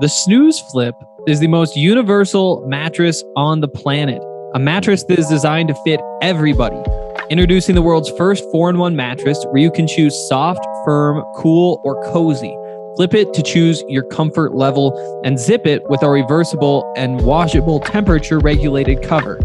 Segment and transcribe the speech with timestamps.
[0.00, 0.94] The Snooze Flip
[1.26, 4.22] is the most universal mattress on the planet.
[4.54, 6.82] A mattress that is designed to fit everybody.
[7.28, 11.82] Introducing the world's first 4 in 1 mattress where you can choose soft, firm, cool,
[11.84, 12.56] or cozy.
[12.96, 17.78] Flip it to choose your comfort level and zip it with our reversible and washable
[17.78, 19.38] temperature regulated cover.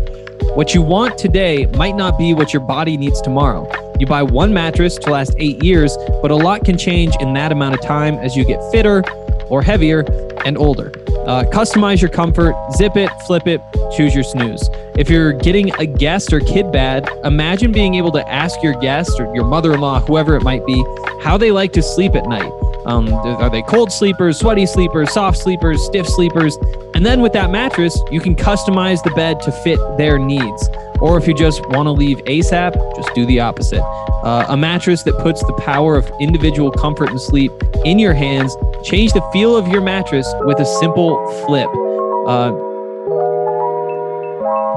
[0.55, 3.69] What you want today might not be what your body needs tomorrow.
[3.99, 7.51] You buy one mattress to last eight years, but a lot can change in that
[7.51, 9.03] amount of time as you get fitter
[9.49, 10.01] or heavier
[10.45, 10.91] and older.
[11.25, 13.59] Uh, customize your comfort, zip it, flip it,
[13.95, 14.69] choose your snooze.
[14.95, 19.11] If you're getting a guest or kid bed, imagine being able to ask your guest
[19.19, 20.83] or your mother in law, whoever it might be,
[21.21, 22.51] how they like to sleep at night.
[22.85, 26.57] Um, are they cold sleepers, sweaty sleepers, soft sleepers, stiff sleepers?
[26.93, 30.69] And then with that mattress, you can customize the bed to fit their needs.
[31.01, 33.81] Or if you just want to leave ASAP, just do the opposite.
[34.23, 37.51] Uh, a mattress that puts the power of individual comfort and sleep
[37.83, 38.55] in your hands.
[38.83, 41.67] Change the feel of your mattress with a simple flip.
[42.27, 42.53] Uh,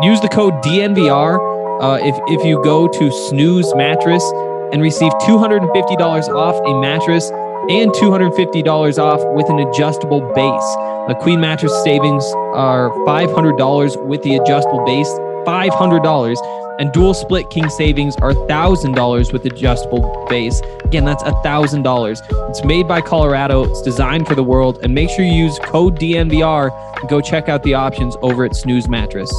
[0.02, 4.24] use the code DNVR uh, if, if you go to Snooze Mattress
[4.72, 7.30] and receive $250 off a mattress
[7.70, 10.74] and $250 off with an adjustable base.
[11.08, 15.08] The Queen mattress savings are $500 with the adjustable base,
[15.46, 20.60] $500, and dual split king savings are $1,000 with adjustable base.
[20.84, 22.50] Again, that's $1,000.
[22.50, 25.98] It's made by Colorado, it's designed for the world, and make sure you use code
[25.98, 29.32] DNVR and go check out the options over at Snooze Mattress.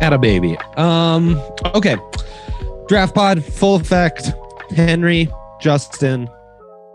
[0.00, 0.56] At a baby.
[0.76, 1.40] Um,
[1.74, 1.96] okay.
[2.86, 4.32] Draft pod, full effect.
[4.70, 5.28] Henry,
[5.60, 6.28] Justin,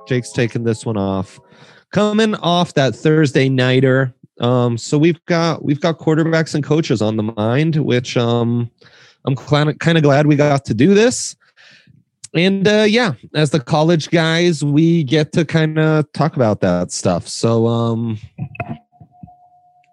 [0.07, 1.39] Jake's taking this one off.
[1.91, 4.13] Coming off that Thursday nighter.
[4.39, 8.71] Um, so we've got we've got quarterbacks and coaches on the mind, which um
[9.25, 11.35] I'm kind of glad we got to do this.
[12.33, 16.91] And uh, yeah, as the college guys, we get to kind of talk about that
[16.91, 17.27] stuff.
[17.27, 18.17] So um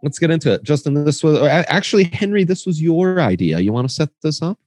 [0.03, 0.63] let's get into it.
[0.63, 3.59] Justin, this was actually Henry, this was your idea.
[3.59, 4.59] You want to set this up?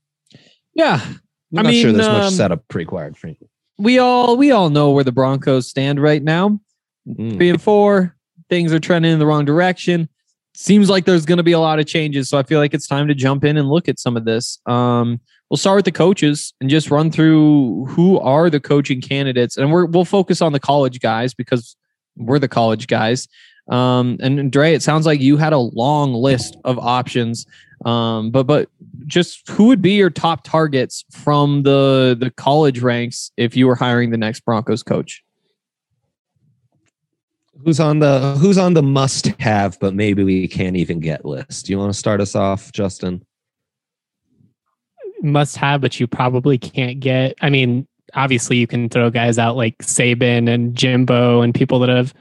[0.76, 1.02] Yeah.
[1.04, 3.50] I'm I not mean, sure there's um, much setup required, frankly
[3.84, 6.60] we all we all know where the Broncos stand right now.
[7.08, 7.36] Mm.
[7.36, 8.16] Three and four,
[8.50, 10.08] things are trending in the wrong direction.
[10.56, 12.88] Seems like there's going to be a lot of changes, so I feel like it's
[12.88, 14.60] time to jump in and look at some of this.
[14.68, 19.58] Um, we'll start with the coaches and just run through who are the coaching candidates,
[19.58, 21.76] and we're, we'll focus on the college guys because
[22.16, 23.28] we're the college guys.
[23.70, 27.46] Um, and Dre, it sounds like you had a long list of options.
[27.86, 28.70] Um, but but
[29.06, 33.76] just who would be your top targets from the the college ranks if you were
[33.76, 35.24] hiring the next Broncos coach?
[37.64, 41.66] Who's on the who's on the must have, but maybe we can't even get list?
[41.66, 43.26] Do You want to start us off, Justin?
[45.22, 47.36] Must have, but you probably can't get.
[47.42, 51.90] I mean, obviously you can throw guys out like Saban and Jimbo and people that
[51.90, 52.14] have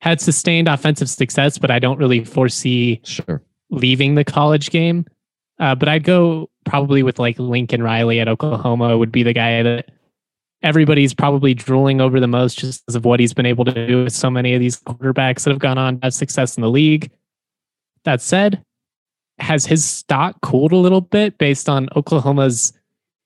[0.00, 3.42] had sustained offensive success, but I don't really foresee sure.
[3.70, 5.06] leaving the college game.
[5.58, 9.62] Uh, but I'd go probably with like Lincoln Riley at Oklahoma would be the guy
[9.62, 9.90] that
[10.62, 14.04] everybody's probably drooling over the most just because of what he's been able to do
[14.04, 16.70] with so many of these quarterbacks that have gone on to have success in the
[16.70, 17.10] league.
[18.04, 18.62] That said,
[19.38, 22.72] has his stock cooled a little bit based on Oklahoma's,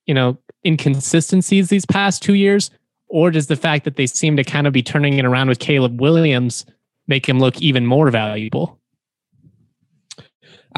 [0.06, 2.70] you know, inconsistencies these past two years?
[3.08, 5.60] Or does the fact that they seem to kind of be turning it around with
[5.60, 6.66] Caleb Williams
[7.06, 8.77] make him look even more valuable?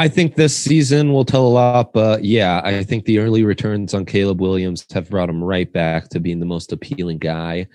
[0.00, 3.92] I think this season will tell a lot, but yeah, I think the early returns
[3.92, 7.66] on Caleb Williams have brought him right back to being the most appealing guy.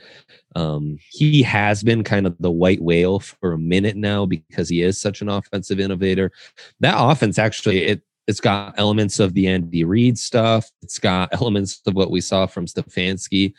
[0.56, 4.82] Um, he has been kind of the white whale for a minute now because he
[4.82, 6.32] is such an offensive innovator.
[6.80, 10.72] That offense actually it it's got elements of the Andy Reid stuff.
[10.82, 13.54] It's got elements of what we saw from Stefanski.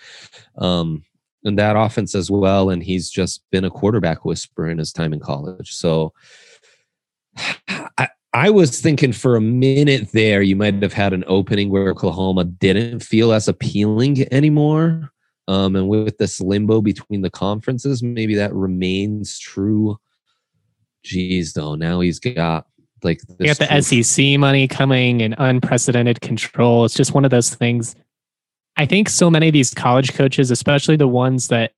[0.58, 1.04] Um,
[1.44, 2.70] and that offense as well.
[2.70, 5.70] And he's just been a quarterback whisperer in his time in college.
[5.70, 6.12] So
[7.98, 11.88] I, I was thinking for a minute there, you might have had an opening where
[11.88, 15.10] Oklahoma didn't feel as appealing anymore.
[15.48, 19.96] Um, and with this limbo between the conferences, maybe that remains true.
[21.02, 22.66] Geez, though, now he's got
[23.02, 26.84] like you got the SEC money coming and unprecedented control.
[26.84, 27.96] It's just one of those things.
[28.76, 31.72] I think so many of these college coaches, especially the ones that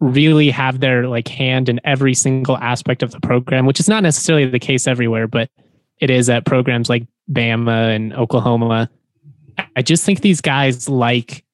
[0.00, 4.02] really have their like hand in every single aspect of the program, which is not
[4.02, 5.50] necessarily the case everywhere, but
[6.00, 8.90] it is at programs like Bama and Oklahoma.
[9.76, 11.44] I just think these guys like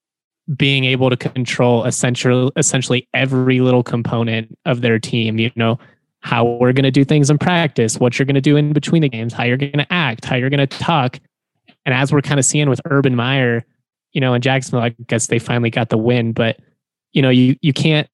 [0.56, 5.38] being able to control essentially essentially every little component of their team.
[5.38, 5.78] You know,
[6.20, 9.02] how we're going to do things in practice, what you're going to do in between
[9.02, 11.18] the games, how you're going to act, how you're going to talk.
[11.86, 13.64] And as we're kind of seeing with Urban Meyer,
[14.12, 16.58] you know, in Jacksonville, I guess they finally got the win, but
[17.12, 18.08] you know, you you can't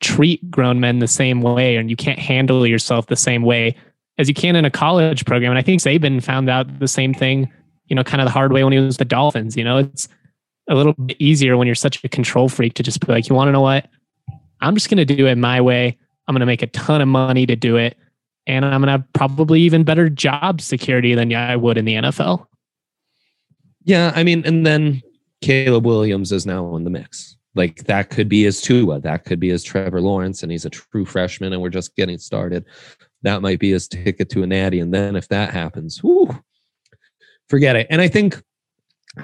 [0.00, 3.76] treat grown men the same way and you can't handle yourself the same way
[4.18, 5.50] as you can in a college program.
[5.50, 7.50] And I think Saban found out the same thing,
[7.86, 9.56] you know, kind of the hard way when he was the Dolphins.
[9.56, 10.08] You know, it's
[10.68, 13.34] a little bit easier when you're such a control freak to just be like, you
[13.34, 13.88] want to know what?
[14.60, 15.98] I'm just going to do it my way.
[16.26, 17.96] I'm going to make a ton of money to do it.
[18.46, 21.94] And I'm going to have probably even better job security than I would in the
[21.94, 22.46] NFL.
[23.84, 24.12] Yeah.
[24.14, 25.02] I mean, and then
[25.40, 27.36] Caleb Williams is now in the mix.
[27.54, 30.70] Like that could be his Tua, that could be his Trevor Lawrence, and he's a
[30.70, 32.64] true freshman, and we're just getting started.
[33.22, 34.80] That might be his ticket to a natty.
[34.80, 36.00] And then if that happens,
[37.48, 37.86] forget it.
[37.90, 38.42] And I think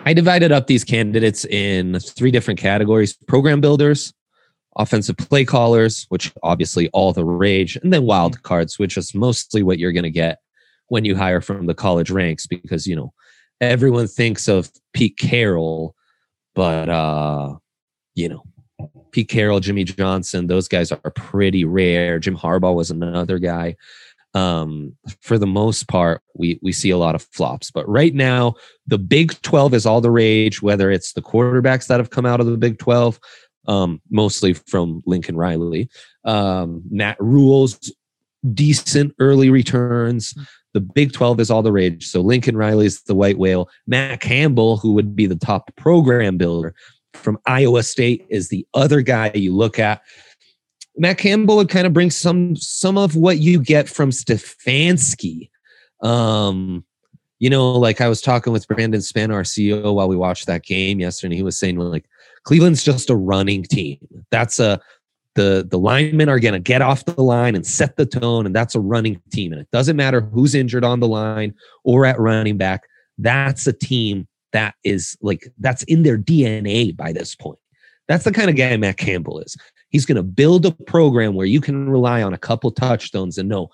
[0.05, 4.13] I divided up these candidates in three different categories program builders,
[4.77, 9.63] offensive play callers, which obviously all the rage, and then wild cards, which is mostly
[9.63, 10.39] what you're going to get
[10.89, 13.13] when you hire from the college ranks because, you know,
[13.61, 15.95] everyone thinks of Pete Carroll,
[16.55, 17.55] but, uh,
[18.15, 18.43] you know,
[19.11, 22.19] Pete Carroll, Jimmy Johnson, those guys are pretty rare.
[22.19, 23.77] Jim Harbaugh was another guy.
[24.35, 27.71] Um, for the most part, we we see a lot of flops.
[27.71, 28.55] But right now,
[28.87, 32.41] the Big 12 is all the rage, whether it's the quarterbacks that have come out
[32.41, 33.19] of the Big 12,
[33.67, 35.89] um, mostly from Lincoln Riley.
[36.25, 37.93] Um, Matt Rhule's
[38.55, 40.35] decent early returns.
[40.75, 42.07] The Big 12 is all the rage.
[42.07, 43.69] So Lincoln Riley's the white whale.
[43.87, 46.75] Matt Campbell, who would be the top program builder,
[47.19, 50.03] from Iowa State is the other guy you look at.
[50.97, 55.51] Matt Campbell would kind of bring some some of what you get from Stefanski.
[56.03, 56.85] Um,
[57.39, 60.65] you know, like I was talking with Brandon Span, our CEO, while we watched that
[60.65, 62.07] game yesterday, and he was saying like
[62.43, 63.99] Cleveland's just a running team.
[64.31, 64.81] That's a
[65.35, 68.55] the the linemen are going to get off the line and set the tone, and
[68.55, 69.53] that's a running team.
[69.53, 71.55] And it doesn't matter who's injured on the line
[71.85, 72.83] or at running back.
[73.19, 77.59] That's a team that is like that's in their DNA by this point.
[78.07, 79.57] That's the kind of guy Matt Campbell is.
[79.91, 83.49] He's going to build a program where you can rely on a couple touchstones and
[83.49, 83.71] know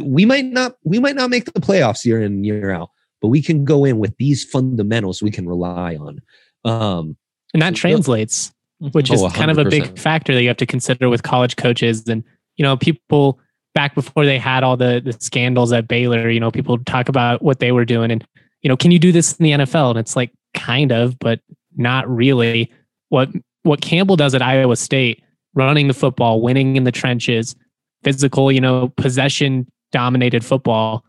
[0.00, 3.42] we might not we might not make the playoffs year in year out, but we
[3.42, 6.20] can go in with these fundamentals we can rely on.
[6.64, 7.16] Um,
[7.52, 8.52] and that translates,
[8.92, 11.56] which is oh, kind of a big factor that you have to consider with college
[11.56, 12.22] coaches and
[12.56, 13.40] you know people
[13.74, 16.30] back before they had all the the scandals at Baylor.
[16.30, 18.24] You know, people talk about what they were doing and
[18.62, 19.90] you know, can you do this in the NFL?
[19.90, 21.40] And it's like kind of, but
[21.76, 22.72] not really.
[23.08, 23.30] What
[23.62, 25.22] what Campbell does at Iowa State,
[25.54, 27.54] running the football, winning in the trenches,
[28.02, 31.04] physical, you know, possession dominated football.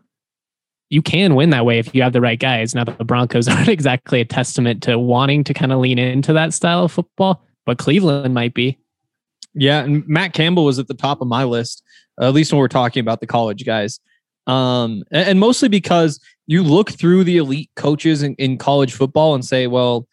[0.90, 2.74] You can win that way if you have the right guys.
[2.74, 6.52] Now the Broncos aren't exactly a testament to wanting to kind of lean into that
[6.52, 8.78] style of football, but Cleveland might be.
[9.54, 11.82] Yeah, and Matt Campbell was at the top of my list,
[12.20, 14.00] at least when we're talking about the college guys.
[14.46, 16.20] Um, and, and mostly because
[16.52, 20.06] you look through the elite coaches in, in college football and say, well,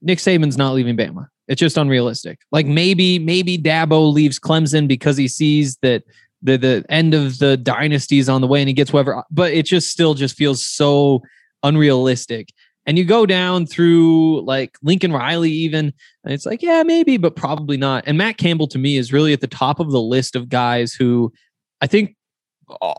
[0.00, 1.26] Nick Saban's not leaving Bama.
[1.48, 2.38] It's just unrealistic.
[2.52, 6.04] Like maybe, maybe Dabo leaves Clemson because he sees that
[6.42, 9.52] the the end of the dynasty is on the way and he gets whoever, but
[9.52, 11.22] it just still just feels so
[11.64, 12.50] unrealistic.
[12.86, 15.92] And you go down through like Lincoln Riley, even,
[16.24, 18.04] and it's like, yeah, maybe, but probably not.
[18.06, 20.94] And Matt Campbell to me is really at the top of the list of guys
[20.94, 21.32] who
[21.80, 22.14] I think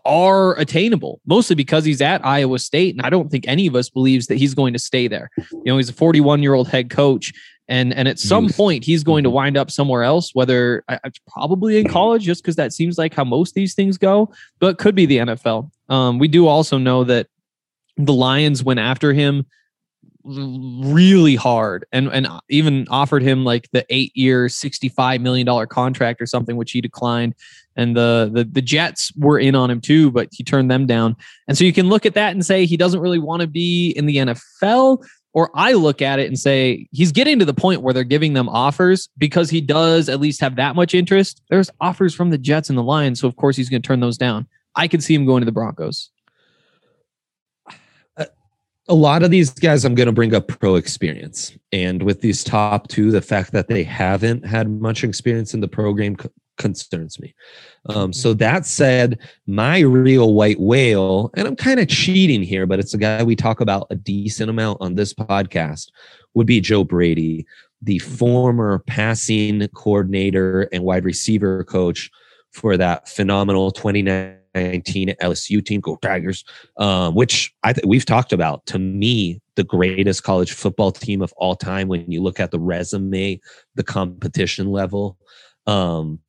[0.05, 2.95] are attainable, mostly because he's at Iowa State.
[2.95, 5.29] And I don't think any of us believes that he's going to stay there.
[5.51, 7.33] You know, he's a 41 year old head coach.
[7.67, 8.57] And, and at some Youth.
[8.57, 9.35] point, he's going to mm-hmm.
[9.35, 13.23] wind up somewhere else, whether it's probably in college, just because that seems like how
[13.23, 15.71] most these things go, but could be the NFL.
[15.87, 17.27] Um, we do also know that
[17.95, 19.45] the Lions went after him
[20.23, 26.21] really hard and and even offered him like the eight year 65 million dollar contract
[26.21, 27.33] or something which he declined
[27.75, 31.15] and the, the the Jets were in on him too, but he turned them down.
[31.47, 33.91] And so you can look at that and say he doesn't really want to be
[33.91, 35.03] in the NFL.
[35.33, 38.33] Or I look at it and say he's getting to the point where they're giving
[38.33, 41.41] them offers because he does at least have that much interest.
[41.49, 44.01] There's offers from the Jets and the Lions, so of course he's going to turn
[44.01, 44.47] those down.
[44.75, 46.09] I could see him going to the Broncos.
[48.87, 51.55] A lot of these guys, I'm going to bring up pro experience.
[51.71, 55.67] And with these top two, the fact that they haven't had much experience in the
[55.67, 56.17] program
[56.61, 57.33] concerns me.
[57.87, 58.37] Um, so mm-hmm.
[58.37, 62.97] that said, my real white whale, and I'm kind of cheating here, but it's a
[62.97, 65.89] guy we talk about a decent amount on this podcast,
[66.33, 67.45] would be Joe Brady,
[67.81, 68.15] the mm-hmm.
[68.15, 72.09] former passing coordinator and wide receiver coach
[72.51, 76.43] for that phenomenal 2019 LSU team, Go Tigers,
[76.77, 78.65] um, which I th- we've talked about.
[78.67, 81.87] To me, the greatest college football team of all time.
[81.87, 83.39] When you look at the resume,
[83.75, 85.17] the competition level,
[85.67, 86.19] um,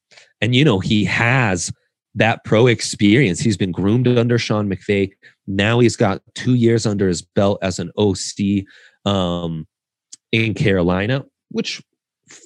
[0.42, 1.72] and, you know, he has
[2.14, 3.40] that pro experience.
[3.40, 5.12] He's been groomed under Sean McVay.
[5.46, 8.64] Now he's got two years under his belt as an OC
[9.10, 9.66] um,
[10.32, 11.82] in Carolina, which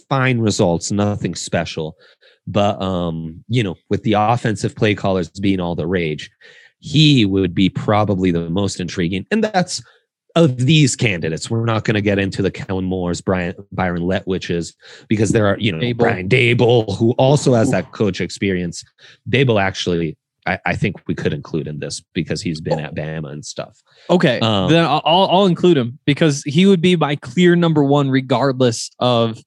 [0.08, 1.96] fine results, nothing special.
[2.46, 6.30] But um, you know, with the offensive play callers being all the rage,
[6.78, 9.26] he would be probably the most intriguing.
[9.30, 9.82] And that's
[10.36, 11.50] of these candidates.
[11.50, 14.74] We're not going to get into the Kellen Moores, Brian Byron Leftwiches,
[15.08, 15.96] because there are, you know, Daboll.
[15.96, 18.84] Brian Daboll, who also has that coach experience.
[19.28, 20.16] Daboll actually,
[20.46, 23.82] I, I think we could include in this because he's been at Bama and stuff.
[24.10, 28.10] Okay, Um, then I'll, I'll include him because he would be my clear number one,
[28.10, 29.38] regardless of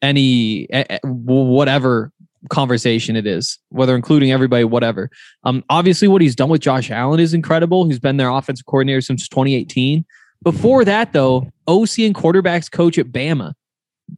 [0.00, 0.68] any
[1.02, 2.12] whatever
[2.48, 5.10] conversation it is, whether including everybody, whatever.
[5.42, 7.86] Um, obviously, what he's done with Josh Allen is incredible.
[7.86, 10.04] He's been their offensive coordinator since 2018.
[10.42, 13.54] Before that, though, OC and quarterbacks coach at Bama.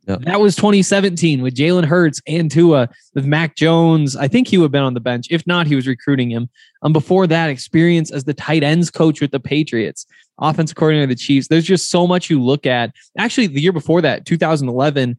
[0.06, 0.20] Yep.
[0.22, 4.16] That was 2017 with Jalen Hurts and Tua, with Mac Jones.
[4.16, 5.26] I think he would have been on the bench.
[5.30, 6.48] If not, he was recruiting him.
[6.82, 10.06] Um, before that, experience as the tight ends coach with the Patriots,
[10.38, 11.48] offensive coordinator of the Chiefs.
[11.48, 12.92] There's just so much you look at.
[13.18, 15.18] Actually, the year before that, 2011,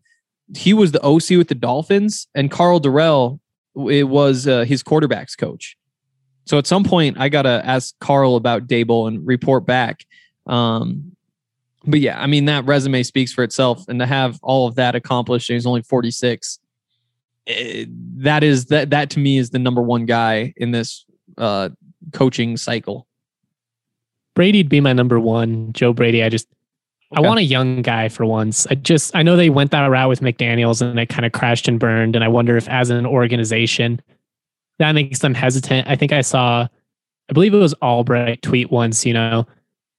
[0.55, 3.39] he was the OC with the Dolphins, and Karl Dorrell
[3.89, 5.77] it was uh, his quarterbacks coach.
[6.45, 10.05] So at some point, I gotta ask Karl about Daboll and report back.
[10.47, 11.15] Um,
[11.85, 14.95] but yeah, I mean that resume speaks for itself, and to have all of that
[14.95, 16.59] accomplished, and he's only 46.
[17.47, 17.85] eh,
[18.17, 21.05] that is that that to me is the number one guy in this
[21.37, 21.69] uh,
[22.13, 23.07] coaching cycle.
[24.35, 25.73] Brady'd be my number one.
[25.73, 26.23] Joe Brady.
[26.23, 26.47] I just
[27.13, 28.65] I want a young guy for once.
[28.67, 31.67] I just I know they went that route with McDaniels and it kind of crashed
[31.67, 32.15] and burned.
[32.15, 34.01] And I wonder if as an organization
[34.79, 35.87] that makes them hesitant.
[35.87, 36.67] I think I saw
[37.29, 39.45] I believe it was Albright tweet once, you know,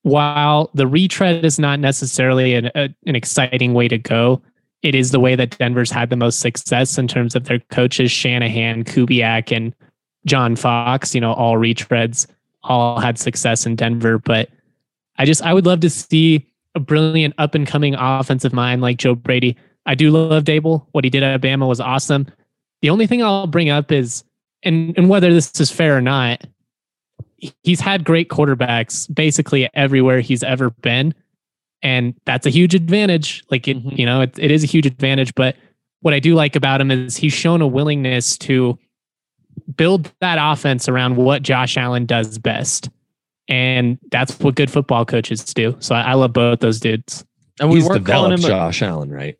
[0.03, 4.43] while the retread is not necessarily an, a, an exciting way to go,
[4.83, 8.11] it is the way that Denver's had the most success in terms of their coaches,
[8.11, 9.75] Shanahan, Kubiak, and
[10.27, 12.27] John Fox, you know, all retreads,
[12.65, 14.19] all had success in Denver.
[14.19, 14.49] But
[15.19, 18.97] I just, I would love to see a brilliant up and coming offensive mind like
[18.99, 19.57] Joe Brady.
[19.87, 20.87] I do love Daboll.
[20.93, 22.27] What he did at Bama was awesome.
[22.81, 24.25] The only thing I'll bring up is,
[24.65, 26.45] and, and whether this is fair or not,
[27.63, 31.15] he's had great quarterbacks basically everywhere he's ever been.
[31.83, 33.43] And that's a huge advantage.
[33.51, 33.99] Like it, Mhm.
[33.99, 35.35] you know, it, it is a huge advantage.
[35.35, 35.57] But
[36.01, 38.79] what I do like about him is he's shown a willingness to
[39.77, 42.89] build that offense around what Josh Allen does best.
[43.49, 45.77] And that's what good football coaches do.
[45.81, 47.25] So I, I love both those dudes.
[47.61, 49.37] And we He's weren't calling developed him a- Josh Allen, right?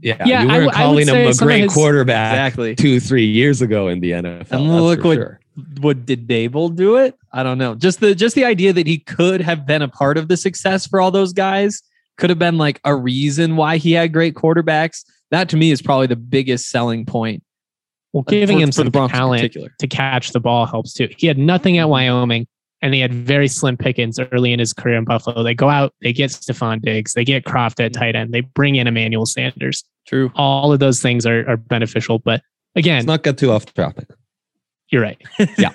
[0.00, 2.74] Yeah, Yeah, you weren't w- I calling say him a great his- quarterback exactly.
[2.76, 4.52] two, three years ago in the NFL.
[4.52, 5.40] And look what- sure.
[5.80, 7.14] What did Daboll do it?
[7.32, 7.74] I don't know.
[7.74, 10.86] Just the just the idea that he could have been a part of the success
[10.86, 11.82] for all those guys
[12.16, 15.04] could have been like a reason why he had great quarterbacks.
[15.30, 17.42] That to me is probably the biggest selling point.
[18.12, 19.74] Well, uh, giving for- him for some the Broncos talent particular.
[19.78, 21.08] to catch the ball helps too.
[21.16, 22.46] He had nothing at Wyoming
[22.82, 25.42] and they had very slim pickings early in his career in Buffalo.
[25.42, 28.74] They go out, they get Stefon Diggs, they get Croft at tight end, they bring
[28.74, 29.84] in Emmanuel Sanders.
[30.06, 30.32] True.
[30.34, 32.18] All of those things are, are beneficial.
[32.18, 32.42] But
[32.74, 34.08] again, Let's not get too off topic.
[34.92, 35.20] You're right.
[35.58, 35.70] Yeah.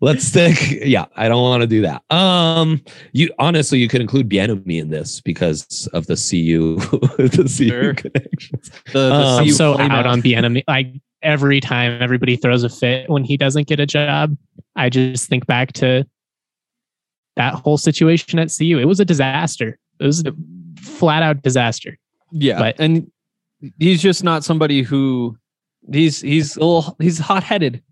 [0.00, 0.56] Let's stick.
[0.84, 2.02] Yeah, I don't want to do that.
[2.10, 6.76] Um, you honestly, you could include Bieniemy in this because of the CU,
[7.18, 7.94] the CU Sure.
[7.94, 8.70] connections.
[8.86, 10.64] The, the Um, I'm CU so out on Bieniemy.
[10.66, 10.88] Like
[11.22, 14.36] every time everybody throws a fit when he doesn't get a job,
[14.76, 16.04] I just think back to
[17.36, 18.78] that whole situation at CU.
[18.78, 19.78] It was a disaster.
[20.00, 20.32] It was a
[20.80, 21.98] flat out disaster.
[22.32, 23.10] Yeah, But- and
[23.78, 25.36] he's just not somebody who
[25.92, 27.82] he's he's a little he's hot headed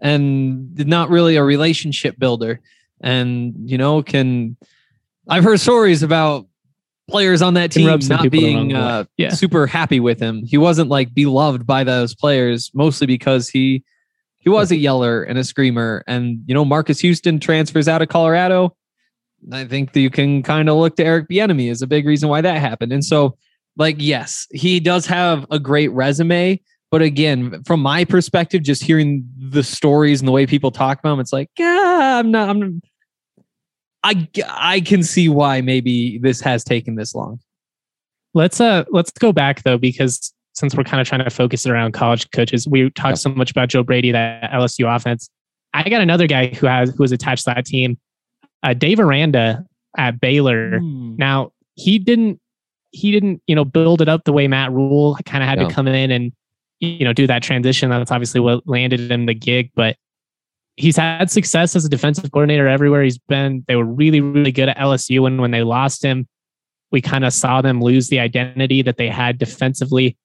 [0.00, 2.60] and not really a relationship builder,
[3.00, 4.56] and you know can
[5.28, 6.46] I've heard stories about
[7.08, 9.30] players on that team not being uh, Yeah.
[9.30, 10.42] super happy with him.
[10.44, 13.82] He wasn't like beloved by those players, mostly because he
[14.36, 16.04] he was a yeller and a screamer.
[16.06, 18.74] And you know, Marcus Houston transfers out of Colorado.
[19.52, 22.28] I think that you can kind of look to Eric Bieniemy as a big reason
[22.28, 22.92] why that happened.
[22.92, 23.36] And so,
[23.76, 29.28] like, yes, he does have a great resume, but again, from my perspective, just hearing
[29.38, 32.48] the stories and the way people talk about them, it's like, yeah, I'm not.
[32.48, 32.80] I'm.
[34.04, 37.40] I I can see why maybe this has taken this long.
[38.34, 41.70] Let's uh let's go back though because since we're kind of trying to focus it
[41.70, 43.18] around college coaches, we talked Yep.
[43.18, 45.28] so much about Joe Brady that LSU offense.
[45.74, 47.98] I got another guy who has who was attached to that team,
[48.62, 49.64] uh, Dave Aranda
[49.96, 50.78] at Baylor.
[50.78, 51.16] Hmm.
[51.16, 52.40] Now he didn't
[52.92, 55.68] he didn't you know build it up the way Matt Rhule kind of had No.
[55.68, 56.32] to come in and
[56.80, 57.90] you know do that transition.
[57.90, 59.96] That's obviously what landed him the gig, but
[60.76, 63.64] he's had success as a defensive coordinator everywhere he's been.
[63.66, 66.26] They were really really good at LSU, and when they lost him,
[66.90, 70.16] we kind of saw them lose the identity that they had defensively.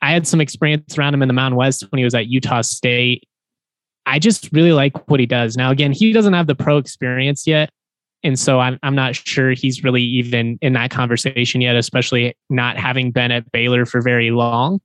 [0.00, 2.60] I had some experience around him in the Mountain West when he was at Utah
[2.60, 3.24] State.
[4.06, 5.56] I just really like what he does.
[5.56, 7.70] Now, again, he doesn't have the pro experience yet.
[8.24, 12.76] And so I'm, I'm not sure he's really even in that conversation yet, especially not
[12.76, 14.80] having been at Baylor for very long.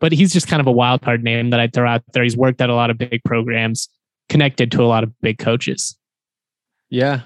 [0.00, 2.22] But he's just kind of a wild card name that I'd throw out there.
[2.22, 3.88] He's worked at a lot of big programs,
[4.28, 5.96] connected to a lot of big coaches.
[6.88, 7.22] Yeah.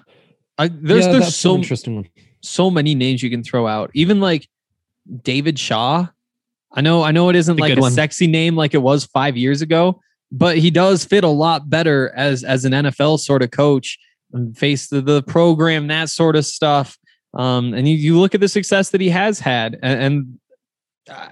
[0.59, 2.09] I, there's Yeah, there's so interesting one.
[2.43, 3.91] so many names you can throw out.
[3.95, 4.49] Even like
[5.23, 6.07] David Shaw.
[6.73, 7.93] I know I know it isn't A like a one.
[7.93, 10.01] sexy name like it was 5 years ago,
[10.33, 13.99] but he does fit a lot better as as an NFL sort of coach
[14.33, 16.99] and face the, the program that sort of stuff.
[17.35, 20.39] Um and you, you look at the success that he has had and, and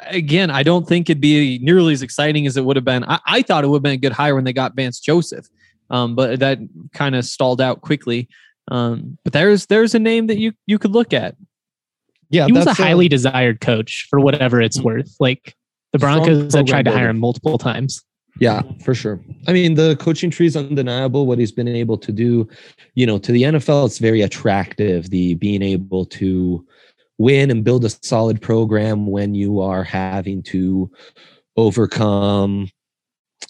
[0.06, 3.04] again, I don't think it'd be nearly as exciting as it would have been.
[3.04, 5.46] I, I thought it would have been a good hire when they got Vance Joseph,
[5.90, 6.58] um, but that
[6.92, 8.28] kind of stalled out quickly.
[8.68, 11.36] Um, but there's there's a name that you you could look at.
[12.30, 15.14] Yeah, he was a uh, highly desired coach for whatever it's worth.
[15.20, 15.54] Like
[15.92, 18.02] the Broncos had tried to hire him multiple times.
[18.40, 19.20] Yeah, for sure.
[19.46, 21.26] I mean, the coaching tree is undeniable.
[21.26, 22.48] What he's been able to do,
[22.94, 25.10] you know, to the NFL, it's very attractive.
[25.10, 26.66] The being able to
[27.18, 30.90] win and build a solid program when you are having to
[31.56, 32.68] overcome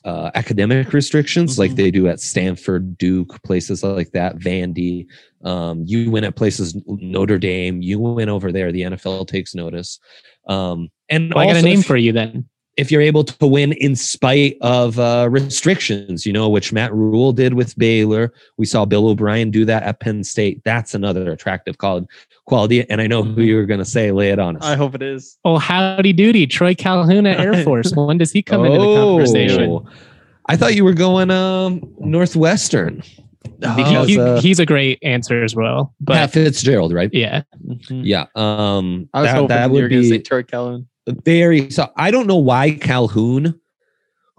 [0.04, 1.76] uh, academic restrictions like Mhm.
[1.76, 5.07] they do at Stanford, Duke, places like that, Vandy.
[5.45, 7.83] Um, you win at places Notre Dame.
[7.83, 8.73] You win over there.
[8.73, 10.00] The NFL takes notice.
[10.49, 12.47] Um, and Well, I got a name if- for you then.
[12.78, 17.32] If you're able to win in spite of uh, restrictions, you know, which Matt Rhule
[17.32, 18.32] did with Baylor.
[18.56, 20.62] We saw Bill O'Brien do that at Penn State.
[20.64, 22.06] That's another attractive quality.
[22.46, 24.10] Quality, and I know who you were going to say.
[24.10, 24.64] Lay it on us.
[24.64, 25.38] I hope it is.
[25.44, 27.92] Oh, howdy doody, Troy Calhoun at Air Force.
[27.96, 29.64] When does he come into the conversation?
[29.70, 29.86] Oh,
[30.46, 33.02] I thought you were going um, Northwestern.
[33.02, 33.22] He-
[33.60, 35.94] Because, he- uh, he's a great answer as well.
[36.00, 37.10] But Pat Fitzgerald, right?
[37.12, 37.42] yeah,
[37.88, 38.26] Yeah.
[38.34, 40.88] Um, I was that, hoping that you were would going to say be Troy Calhoun.
[41.25, 43.59] Very so i don't know why calhoun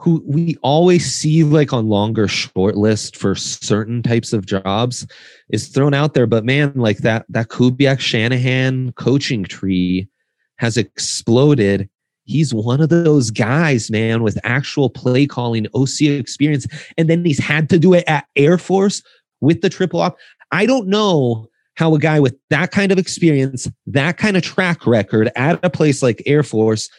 [0.03, 5.07] who we always see like on longer short list for certain types of jobs
[5.49, 6.27] is thrown out there.
[6.27, 10.09] But man like that that kubiak shanahan coaching tree
[10.57, 11.89] has exploded.
[12.25, 17.39] He's one of those guys man with actual play calling oc experience and then he's
[17.39, 19.01] had to do it at air force
[19.39, 20.17] with the triple op.
[20.51, 24.85] I don't know how a guy with that kind of experience, that kind of track
[24.85, 26.89] record at a place like Air Force,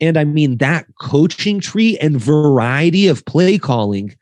[0.00, 4.14] and I mean that coaching tree and variety of play calling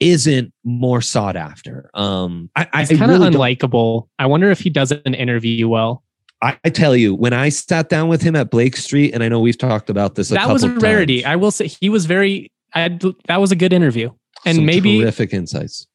[0.00, 1.90] isn't more sought after.
[1.94, 4.08] Um, I, I kind of really unlikable.
[4.18, 6.02] I wonder if he does an interview well.
[6.42, 9.28] I, I tell you, when I sat down with him at Blake Street, and I
[9.28, 10.30] know we've talked about this.
[10.30, 11.22] A that was a rarity.
[11.22, 12.52] times, I will say he was very.
[12.74, 12.88] I
[13.26, 14.10] that was a good interview,
[14.44, 15.86] and some maybe terrific insights.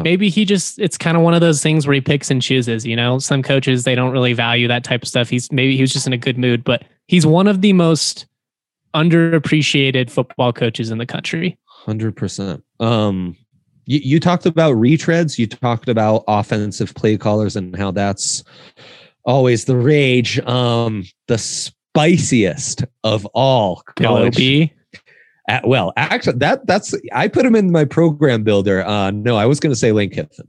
[0.00, 2.86] Maybe he just it's kind of one of those things where he picks and chooses.
[2.86, 5.28] You know, some coaches they don't really value that type of stuff.
[5.28, 8.24] He's maybe he was just in a good mood, but he's one of the most
[8.94, 11.58] underappreciated football coaches in the country.
[11.66, 12.64] Hundred percent.
[12.80, 13.36] Um,
[13.86, 15.38] you, you talked about retreads.
[15.38, 18.44] You talked about offensive play callers and how that's
[19.24, 20.38] always the rage.
[20.40, 24.38] Um, the spiciest of all college.
[24.38, 24.70] LOB.
[25.48, 28.86] At, well, actually, that that's I put him in my program builder.
[28.86, 30.48] Uh, no, I was going to say Lane Kiffin.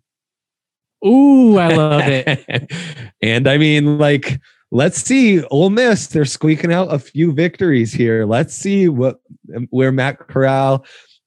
[1.05, 2.71] Ooh, I love it.
[3.21, 4.39] and I mean, like,
[4.71, 5.43] let's see.
[5.45, 8.25] Ole Miss, they're squeaking out a few victories here.
[8.25, 9.19] Let's see what
[9.69, 10.85] where Matt Corral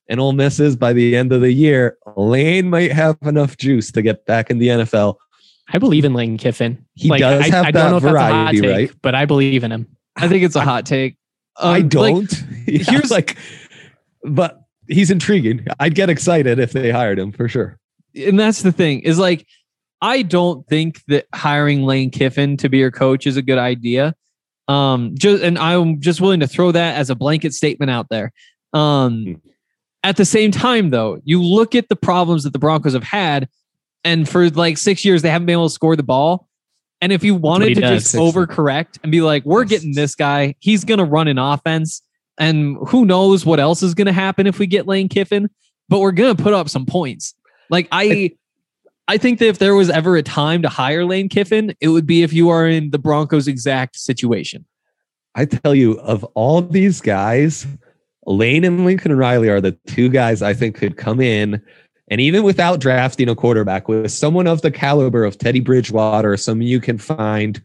[0.08, 1.98] and Ole Miss is by the end of the year.
[2.16, 5.16] Lane might have enough juice to get back in the NFL.
[5.72, 6.84] I believe in Lane Kiffin.
[6.94, 8.92] He does I, have I that don't know if that's a hot take, right?
[9.02, 9.96] but I believe in him.
[10.16, 11.16] I think it's a hot take.
[11.58, 12.44] I Um, like, don't.
[12.66, 13.36] Yeah, here's- like,
[14.24, 15.64] but he's intriguing.
[15.78, 17.78] I'd get excited if they hired him for sure.
[18.14, 19.46] and that's the thing is like
[20.02, 24.14] I don't think that hiring Lane Kiffin to be your coach is a good idea.
[24.68, 28.32] Um, just and I'm just willing to throw that as a blanket statement out there.
[28.74, 28.78] Hmm.
[28.80, 29.42] Um,
[30.02, 33.48] at the same time, though, you look at the problems that the Broncos have had,
[34.04, 36.46] and for like six years they haven't been able to score the ball.
[37.00, 38.04] And if you wanted to does.
[38.04, 42.02] just overcorrect and be like, we're getting this guy, he's gonna run an offense,
[42.38, 45.48] and who knows what else is gonna happen if we get Lane Kiffin,
[45.88, 47.34] but we're gonna put up some points.
[47.70, 48.32] Like I
[49.08, 52.06] I think that if there was ever a time to hire Lane Kiffin, it would
[52.06, 54.64] be if you are in the Broncos exact situation.
[55.34, 57.66] I tell you, of all these guys,
[58.26, 61.62] Lane and Lincoln Riley are the two guys I think could come in
[62.08, 66.62] and even without drafting a quarterback, with someone of the caliber of Teddy Bridgewater, some
[66.62, 67.60] you can find,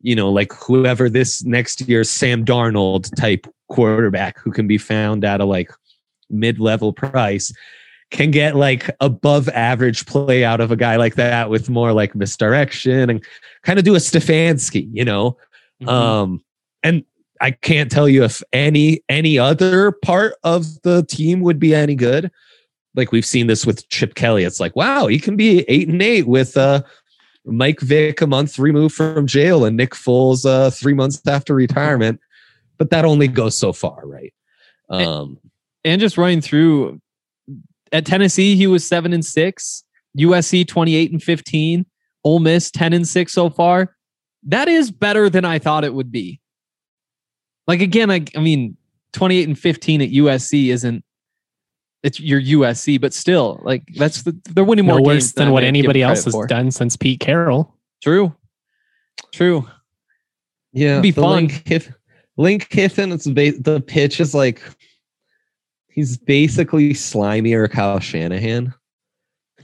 [0.00, 5.24] you know, like whoever this next year's Sam Darnold type quarterback who can be found
[5.24, 5.70] at a like
[6.28, 7.52] mid level price
[8.10, 12.14] can get like above average play out of a guy like that with more like
[12.14, 13.24] misdirection and
[13.62, 15.38] kind of do a Stefanski, you know?
[15.82, 15.88] Mm-hmm.
[15.88, 16.44] Um,
[16.82, 17.04] and
[17.40, 21.94] I can't tell you if any any other part of the team would be any
[21.94, 22.30] good.
[22.94, 24.44] Like we've seen this with Chip Kelly.
[24.44, 26.82] It's like, wow, he can be eight and eight with uh
[27.44, 32.20] Mike Vick a month removed from jail and Nick Foles uh three months after retirement.
[32.78, 34.32] But that only goes so far, right?
[34.90, 35.38] Um,
[35.84, 37.00] and just running through
[37.92, 39.84] at Tennessee, he was seven and six.
[40.18, 41.86] USC 28 and 15.
[42.24, 43.96] Ole Miss 10 and 6 so far.
[44.44, 46.40] That is better than I thought it would be.
[47.66, 48.76] Like again, I, I mean,
[49.12, 51.04] 28 and 15 at USC isn't
[52.02, 55.50] it's your USC, but still, like that's the, they're winning more no games worse than
[55.50, 56.46] what anybody else has for.
[56.46, 57.74] done since Pete Carroll.
[58.02, 58.34] True,
[59.32, 59.68] true.
[60.72, 61.24] yeah, It'd be fun.
[61.36, 61.94] Lane, Kiff-
[62.36, 63.12] Lane Kiffin.
[63.12, 64.60] It's ba- the pitch is like
[65.88, 68.74] he's basically slimy or Kyle Shanahan.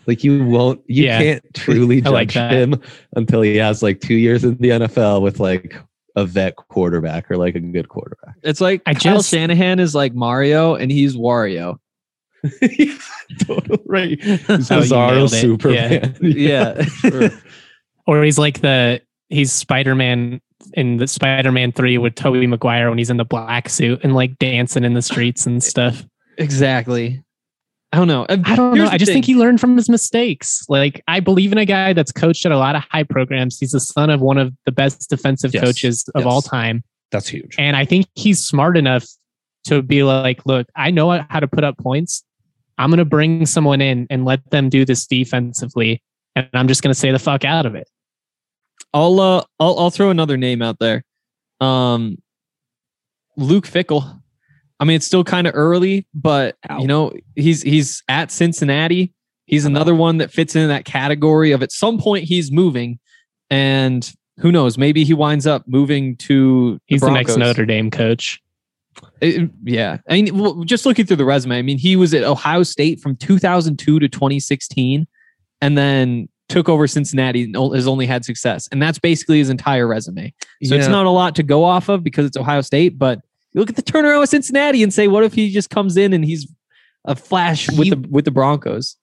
[0.06, 1.18] Like you won't, you Yeah.
[1.18, 2.80] can't truly judge like him
[3.16, 5.76] until he has like two years in the NFL with like
[6.16, 8.34] a vet quarterback or like a good quarterback.
[8.42, 11.78] It's like I Kyle just- Shanahan is like Mario and he's Wario.
[13.46, 14.18] totally right.
[14.22, 15.40] Oh, you Cesaro nailed it.
[15.40, 16.16] Superman.
[16.20, 16.82] Yeah.
[16.84, 17.30] sure.
[18.06, 20.40] Or he's like the he's Spider Man
[20.74, 24.14] in the Spider Man three with Tobey Maguire when he's in the black suit and
[24.14, 26.04] like dancing in the streets and stuff.
[26.38, 27.22] exactly.
[27.90, 28.26] I don't know.
[28.28, 28.86] I don't know.
[28.86, 30.62] I the just think he learned from his mistakes.
[30.68, 33.58] Like I believe in a guy that's coached at a lot of high programs.
[33.58, 35.64] He's the son of one of the best defensive Yes.
[35.64, 36.30] coaches of Yes.
[36.30, 36.84] all time.
[37.12, 37.56] That's huge.
[37.58, 39.06] And I think he's smart enough
[39.68, 42.22] to be like, look, I know how to put up points.
[42.78, 46.02] I'm going to bring someone in and let them do this defensively.
[46.36, 47.88] And I'm just going to say the fuck out of it.
[48.94, 51.04] I'll uh I'll I'll throw another name out there.
[51.60, 52.16] Um
[53.36, 54.20] Luke Fickell.
[54.80, 56.80] I mean, it's still kind of early, but Ow.
[56.80, 59.12] you know, he's he's at Cincinnati.
[59.46, 62.98] He's another one that fits into that category of at some point he's moving,
[63.50, 64.78] and who knows?
[64.78, 68.40] Maybe he winds up moving to He's the, next Notre Dame coach.
[69.20, 72.22] It- yeah, I mean, well, just looking through the resume, I mean, he was at
[72.24, 75.06] Ohio State from 2002 to 2016,
[75.60, 79.86] and then took over Cincinnati and has only had success, and that's basically his entire
[79.86, 80.32] resume.
[80.64, 83.20] So it's not a lot to go off of because it's Ohio State, but
[83.52, 86.12] you look at the turnaround with Cincinnati and say, what if he just comes in
[86.12, 86.46] and he's
[87.04, 88.96] a flash with He- the with the Broncos?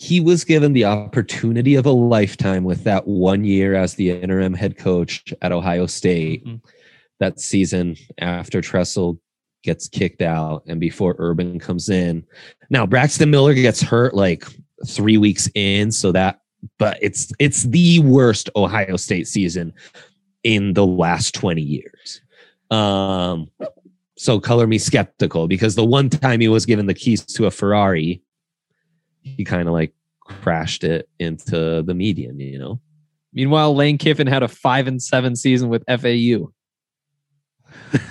[0.00, 4.52] he was given the opportunity of a lifetime with that one year as the interim
[4.52, 6.44] head coach at Ohio State.
[6.44, 6.60] Mhm.
[7.20, 9.20] That season after Tressel
[9.66, 12.24] gets kicked out and before Urban comes in.
[12.70, 14.46] Now Braxton Miller gets hurt like
[14.86, 16.40] three weeks in, so that
[16.78, 19.74] but it's it's the worst Ohio State season
[20.42, 22.22] in the last 20 years.
[22.70, 23.50] Um
[24.16, 27.50] so color me skeptical because the one time he was given the keys to a
[27.50, 28.22] Ferrari,
[29.22, 32.80] he kind of like crashed it into the median, you know.
[33.32, 36.50] Meanwhile, Lane Kiffin had a five and seven season with FAU.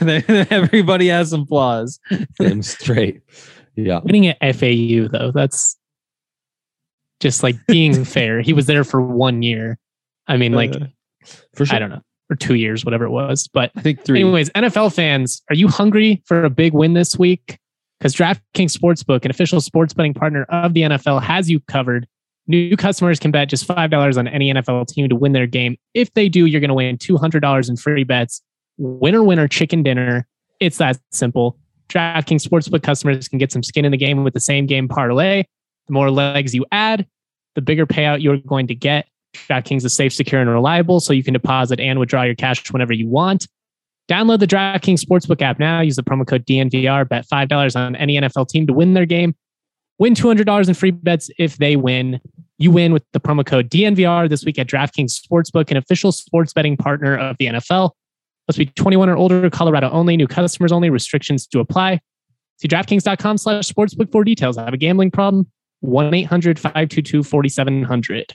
[0.49, 1.99] Everybody has some flaws.
[2.39, 3.21] Damn straight.
[3.75, 3.99] Yeah.
[4.03, 5.77] Winning at FAU, though, that's
[7.19, 8.41] just like being fair.
[8.41, 9.77] He was there for one year.
[10.27, 10.87] I mean, like, Uh,
[11.53, 11.75] For sure.
[11.75, 13.47] I don't know, or two years, whatever it was.
[13.47, 14.21] But I think three.
[14.21, 17.59] Anyways, NFL fans, are you hungry for a big win this week?
[17.99, 22.07] Because DraftKings Sportsbook, an official sports betting partner of the NFL, has you covered.
[22.47, 25.77] New customers can bet just $5 on any NFL team to win their game.
[25.95, 28.41] If they do, you're going to win $200 in free bets.
[28.77, 30.27] Winner, winner, chicken dinner.
[30.59, 31.57] It's that simple.
[31.89, 35.43] DraftKings Sportsbook customers can get some skin in the game with the same game parlay.
[35.87, 37.05] The more legs you add,
[37.53, 39.07] the bigger payout you're going to get.
[39.35, 42.93] DraftKings is safe, secure, and reliable, so you can deposit and withdraw your cash whenever
[42.93, 43.47] you want.
[44.09, 45.81] Download the DraftKings Sportsbook app now.
[45.81, 47.07] Use the promo code DNVR.
[47.07, 49.35] Bet $5 on any NFL team to win their game.
[49.97, 52.19] Win $200 in free bets if they win.
[52.57, 56.53] You win with the promo code DNVR this week at DraftKings Sportsbook, an official sports
[56.53, 57.91] betting partner of the NFL.
[58.47, 61.99] Must be 21 or older, Colorado only, new customers only, restrictions to apply.
[62.57, 64.57] See DraftKings.com slash sportsbook for details.
[64.57, 65.47] I have a gambling problem?
[65.81, 68.33] 1 800 522 4700.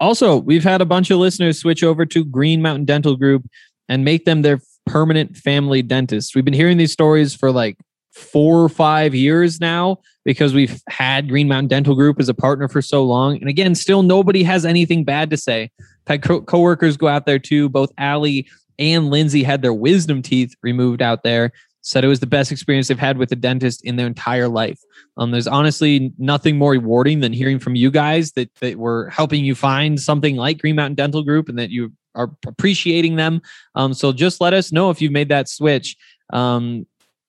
[0.00, 3.48] Also, we've had a bunch of listeners switch over to Green Mountain Dental Group
[3.88, 6.34] and make them their permanent family dentist.
[6.34, 7.78] We've been hearing these stories for like
[8.12, 12.68] four or five years now because we've had Green Mountain Dental Group as a partner
[12.68, 13.38] for so long.
[13.38, 15.70] And again, still nobody has anything bad to say.
[16.06, 17.68] Had co- coworkers go out there too.
[17.68, 21.52] Both Allie and Lindsay had their wisdom teeth removed out there.
[21.82, 24.78] Said it was the best experience they've had with a dentist in their entire life.
[25.16, 29.44] Um, there's honestly nothing more rewarding than hearing from you guys that that we're helping
[29.44, 33.40] you find something like Green Mountain Dental Group and that you are appreciating them.
[33.74, 35.96] Um, so just let us know if you've made that switch.
[36.30, 36.86] Um,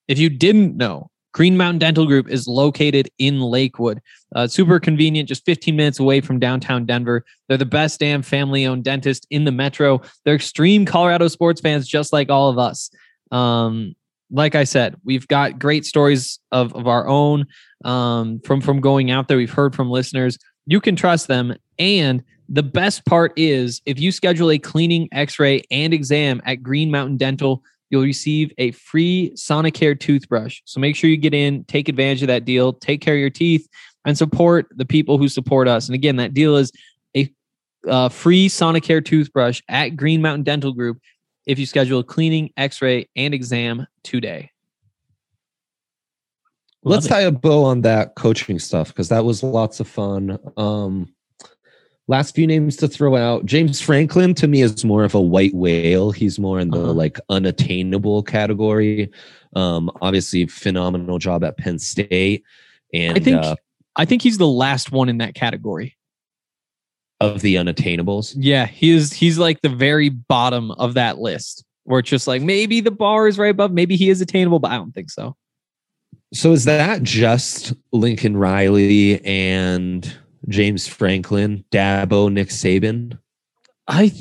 [0.07, 4.01] if you didn't know, Green Mountain Dental Group is located in Lakewood.
[4.35, 7.23] Uh, super convenient, just 15 minutes away from downtown Denver.
[7.47, 10.01] They're the best damn family owned dentist in the metro.
[10.25, 12.89] They're extreme Colorado sports fans, just like all of us.
[13.31, 13.95] Um,
[14.31, 17.47] like I said, we've got great stories of, of our own
[17.83, 19.37] um, from from going out there.
[19.37, 20.37] We've heard from listeners.
[20.65, 25.63] You can trust them, and the best part is if you schedule a cleaning, X-ray,
[25.71, 30.61] and exam at Green Mountain Dental, you'll receive a free Sonicare toothbrush.
[30.65, 33.29] So make sure you get in, take advantage of that deal, take care of your
[33.29, 33.67] teeth,
[34.05, 35.87] and support the people who support us.
[35.87, 36.71] And again, that deal is
[37.15, 37.31] a
[37.87, 40.99] uh, free Sonicare toothbrush at Green Mountain Dental Group
[41.45, 44.51] if you schedule a cleaning, x ray, and exam today.
[46.83, 47.09] Love Let's it.
[47.09, 50.37] tie a bow on that coaching stuff because that was lots of fun.
[50.55, 51.13] Um,
[52.09, 53.45] last few names to throw out.
[53.45, 56.09] James Franklin to me is more of a white whale.
[56.11, 56.91] He's more in the Uh-huh.
[56.93, 59.09] like unattainable category.
[59.55, 62.43] Um, obviously, phenomenal job at Penn State.
[62.93, 63.55] And I think uh,
[63.95, 65.95] I think he's the last one in that category.
[67.21, 68.33] of the unattainables.
[68.37, 69.11] Yeah, he is.
[69.11, 73.27] He's like the very bottom of that list, where it's just like maybe the bar
[73.27, 73.71] is right above.
[73.73, 75.35] Maybe he is attainable, but I don't think so.
[76.33, 80.11] So is that just Lincoln Riley and
[80.49, 83.17] James Franklin, Dabo, Nick Saban?
[83.87, 84.11] I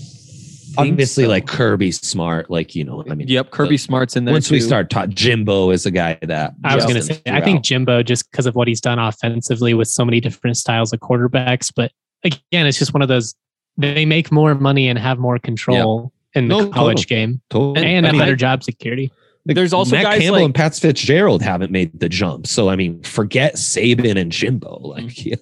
[0.76, 4.32] Obviously, like Kirby Smart, like you know, I mean, yep, Kirby Smart's in there.
[4.32, 7.34] once we start talking, Jimbo is a guy that I was going to say, threw
[7.34, 7.64] I think.
[7.64, 11.72] Jimbo, just because of what he's done offensively with so many different styles of quarterbacks.
[11.74, 11.90] But
[12.22, 13.34] again, it's just one of those,
[13.76, 17.20] they make more money and have more control in the No, college totally.
[17.26, 17.84] game Totally.
[17.86, 19.10] and, and a I- better job security.
[19.46, 22.46] Like, There's also Matt guys Campbell like- and Pat Fitzgerald haven't made the jump.
[22.46, 24.78] So I mean, forget Saban and Jimbo.
[24.80, 25.28] Like, Mm-hmm.
[25.30, 25.36] yeah,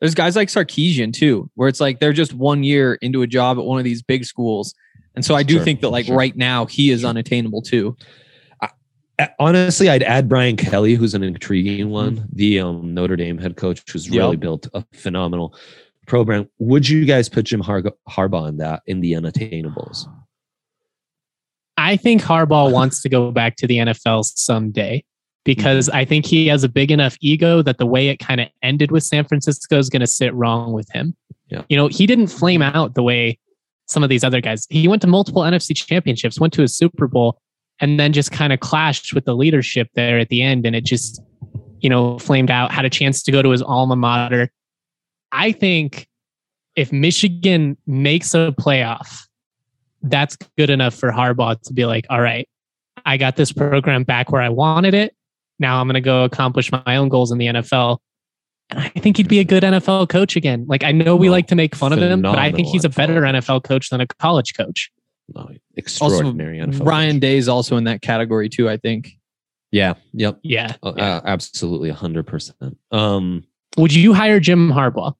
[0.00, 3.58] There's guys like Sarkisian too, where it's like they're just one year into a job
[3.58, 4.74] at one of these big schools.
[5.14, 6.16] And so I do Sure, think that like sure.
[6.16, 7.96] right now he is unattainable too.
[9.40, 13.82] Honestly, I'd add Brian Kelly, who's an intriguing one, the um, Notre Dame head coach,
[13.90, 14.40] who's really Yep.
[14.40, 15.56] built a phenomenal
[16.06, 16.48] program.
[16.60, 20.06] Would you guys put Jim Har- Harbaugh in that in the unattainables?
[21.76, 25.02] I think Harbaugh wants to go back to the NFL someday
[25.48, 25.96] because mm-hmm.
[25.96, 28.90] I think he has a big enough ego that the way it kind of ended
[28.90, 31.16] with San Francisco is going to sit wrong with him.
[31.48, 31.62] Yeah.
[31.70, 33.38] You know, he didn't flame out the way
[33.86, 34.66] some of these other guys.
[34.68, 37.40] He went to multiple NFC championships, went to a Super Bowl,
[37.80, 40.66] and then just kind of clashed with the leadership there at the end.
[40.66, 41.22] And it just,
[41.80, 44.50] you know, flamed out, had a chance to go to his alma mater.
[45.32, 46.08] I think
[46.76, 49.26] if Michigan makes a playoff,
[50.02, 52.46] that's good enough for Harbaugh to be like, all right,
[53.06, 55.14] I got this program back where I wanted it.
[55.58, 57.98] Now I'm going to go accomplish my own goals in the NFL.
[58.70, 60.66] And I think he'd be a good NFL coach again.
[60.68, 62.84] Like, I know we Oh, like to make fun of him, but I think he's
[62.84, 64.90] a better NFL NFL coach than a college coach.
[65.34, 66.58] No, Also, extraordinary.
[66.58, 67.20] NFL Ryan coach.
[67.20, 68.68] Day is also in that category too.
[68.68, 69.12] I think.
[69.70, 69.94] Yeah.
[70.12, 70.40] Yep.
[70.42, 70.76] Yeah.
[70.82, 71.20] Uh, Yeah.
[71.24, 71.90] absolutely.
[71.90, 72.78] hundred percent.
[72.90, 73.44] Um,
[73.76, 75.14] Would you hire Jim Harbaugh?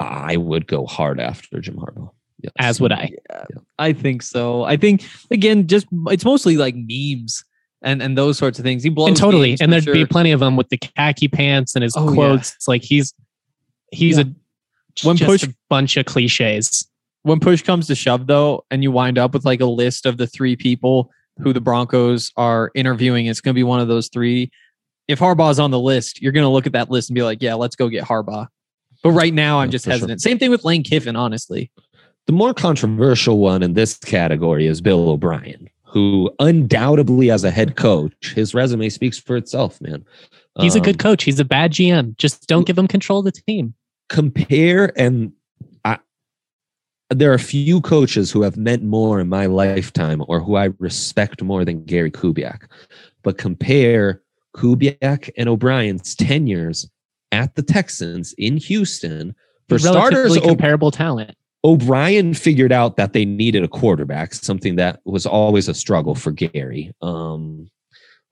[0.00, 2.10] I would go hard after Jim Harbaugh.
[2.42, 2.52] Yes.
[2.58, 3.12] As would I.
[3.30, 3.44] Yeah,
[3.78, 4.64] I think so.
[4.64, 7.42] I think again, just it's mostly like memes
[7.86, 8.82] and and those sorts of things.
[8.82, 9.48] He blows And totally.
[9.50, 12.14] games And there'd be plenty of them with the khaki pants and his Oh, yeah.
[12.14, 12.54] quotes.
[12.54, 13.14] It's like he's
[13.92, 14.24] he's Yeah.
[14.24, 16.86] a When push- a bunch of cliches.
[17.22, 20.18] when push comes to shove though, and you wind up with like a list of
[20.18, 24.08] the three people who the Broncos are interviewing, it's going to be one of those
[24.08, 24.50] three.
[25.08, 27.40] If Harbaugh's on the list, you're going to look at that list and be like,
[27.42, 28.48] "Yeah, let's go get Harbaugh."
[29.02, 29.94] But right now, I'm just for sure.
[29.94, 30.20] hesitant.
[30.22, 31.70] Same thing with Lane Kiffin, honestly.
[32.26, 37.74] The more controversial one in this category is Bill O'Brien, who undoubtedly, as a head
[37.76, 40.04] coach, his resume speaks for itself, man.
[40.60, 41.24] He's a good Um, coach.
[41.24, 42.14] He's a bad GM.
[42.18, 43.72] Just don't give him control of the team.
[44.10, 45.32] compare and
[45.86, 45.98] I,
[47.08, 51.42] there are few coaches who have meant more in my lifetime or who I respect
[51.42, 52.70] more than Gary Kubiak.
[53.22, 54.20] But compare
[54.54, 56.90] Kubiak and O'Brien's tenures
[57.32, 59.34] at the Texans in Houston.
[59.70, 61.34] For starters, Relatively O- comparable talent.
[61.64, 66.30] O'Brien figured out that they needed a quarterback, something that was always a struggle for
[66.30, 66.92] Gary.
[67.02, 67.70] Um,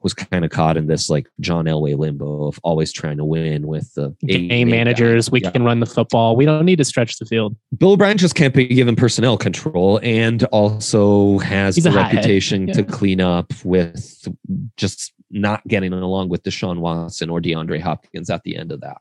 [0.02, 3.66] was kind of caught in this like John Elway limbo of always trying to win
[3.66, 5.30] with the Game managers.
[5.30, 5.32] guy.
[5.32, 5.50] We Yeah.
[5.50, 6.36] can run the football.
[6.36, 7.56] We don't need to stretch the field.
[7.78, 12.68] Bill O'Brien just can't be given personnel control and also has He's the a reputation
[12.68, 12.74] Yeah.
[12.74, 14.28] to clean up with
[14.76, 19.00] just not getting along with Deshaun Watson or DeAndre Hopkins at the end of that.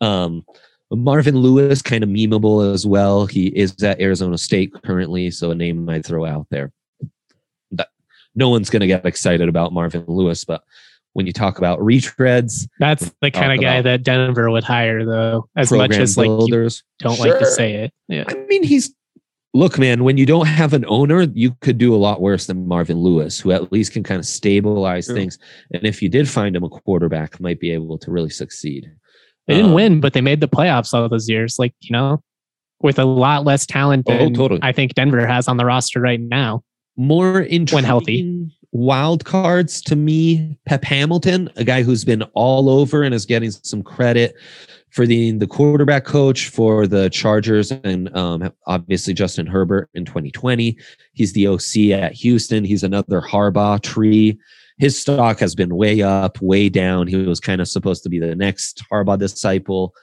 [0.00, 0.44] Um,
[0.90, 3.26] Marvin Lewis, kind of memeable as well.
[3.26, 6.72] He is at Arizona State currently, so a name I'd throw out there.
[7.72, 7.88] That,
[8.34, 10.62] no one's going to get excited about Marvin Lewis, but
[11.14, 15.48] when you talk about retreads, That's the kind of guy that Denver would hire, though,
[15.56, 16.68] as much as like you
[16.98, 17.92] don't like to say it.
[18.06, 18.24] Yeah.
[18.28, 18.94] I mean, he's
[19.54, 20.04] look, man.
[20.04, 23.40] When you don't have an owner, you could do a lot worse than Marvin Lewis,
[23.40, 25.14] who at least can kind of stabilize True.
[25.16, 25.38] things.
[25.72, 28.92] And if you did find him a quarterback, might be able to really succeed.
[29.46, 31.56] They didn't Um, win, but they made the playoffs all those years.
[31.58, 32.22] Like, you know,
[32.80, 34.60] with a lot less talent Oh, than totally.
[34.62, 36.62] I think Denver has on the roster right now.
[36.96, 38.50] More intriguing healthy.
[38.72, 40.58] wild cards to me.
[40.66, 44.34] Pep Hamilton, a guy who's been all over and is getting some credit.
[44.90, 50.76] for the the quarterback coach for the Chargers and um, obviously Justin Herbert in 2020.
[51.12, 52.64] He's the OC at Houston.
[52.64, 54.38] He's another Harbaugh tree.
[54.78, 57.06] His stock has been way up, way down.
[57.06, 59.94] He was kind of supposed to be the next Harbaugh disciple.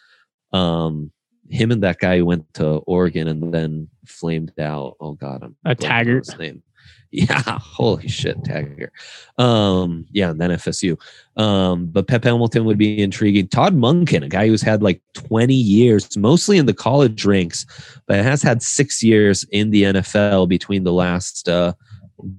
[0.52, 1.12] Um,
[1.50, 4.96] him and that guy went to Oregon and then flamed out.
[5.00, 6.28] Oh God, I'm a Taggart.
[6.40, 6.64] Name.
[7.16, 8.92] Yeah, holy shit, Taggart.
[9.38, 11.00] Um, yeah, and then FSU.
[11.38, 13.48] Um, but Pep Hamilton would be intriguing.
[13.50, 17.68] Todd Monken, a guy who's had like 20 years, mostly in the college ranks,
[18.08, 21.74] but has had six years in the NFL between the last uh,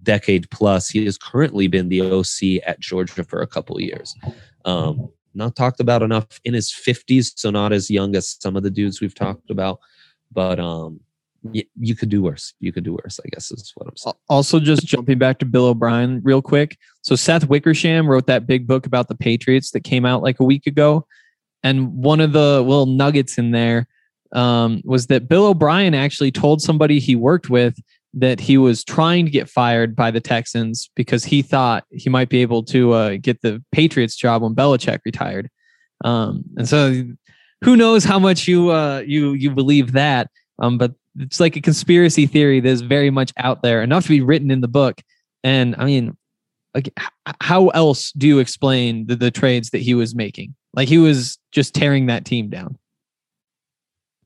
[0.03, 0.89] decade plus.
[0.89, 4.15] He has currently been the OC at Georgia for a couple years.
[4.65, 8.63] Um, not talked about enough in his 50s, so not as young as some of
[8.63, 9.81] the dudes we've talked about,
[10.33, 11.01] but um,
[11.53, 12.55] you could do worse.
[12.61, 14.15] You could do worse, I guess is what I'm saying.
[14.29, 16.79] Also, just jumping back to Bill O'Brien real quick.
[17.03, 20.45] So, Seth Wickersham wrote that big book about the Patriots that came out like a
[20.45, 21.07] week ago.
[21.63, 23.89] And one of the little nuggets in there
[24.33, 27.79] um, was that Bill O'Brien actually told somebody he worked with
[28.17, 32.29] that he was trying to get fired by the Texans because he thought he might
[32.29, 35.51] be able to uh, get the Patriots job when Belichick retired.
[36.05, 37.05] Um, and so,
[37.63, 40.31] who knows how much you uh, you you believe that?
[40.59, 44.21] Um, but it's like a conspiracy theory that's very much out there, enough to be
[44.21, 45.01] written in the book.
[45.43, 46.17] And I mean,
[46.75, 46.93] like,
[47.41, 50.55] how else do you explain the, the trades that he was making?
[50.75, 52.79] Like he was just tearing that team down.